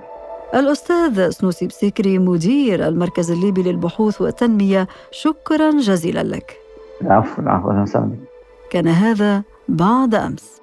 الأستاذ 0.56 1.30
سنوسي 1.30 1.67
بسيكري 1.67 2.19
مدير 2.19 2.88
المركز 2.88 3.32
الليبي 3.32 3.63
للبحوث 3.63 4.21
والتنمية 4.21 4.88
شكرا 5.12 5.71
جزيلا 5.71 6.24
لك. 6.24 6.58
العفو 7.02 7.41
العفو 7.41 7.69
أهلا 7.69 7.82
وسهلا 7.82 8.31
كان 8.72 8.88
هذا 8.88 9.44
بعد 9.70 10.16
أمس. 10.16 10.61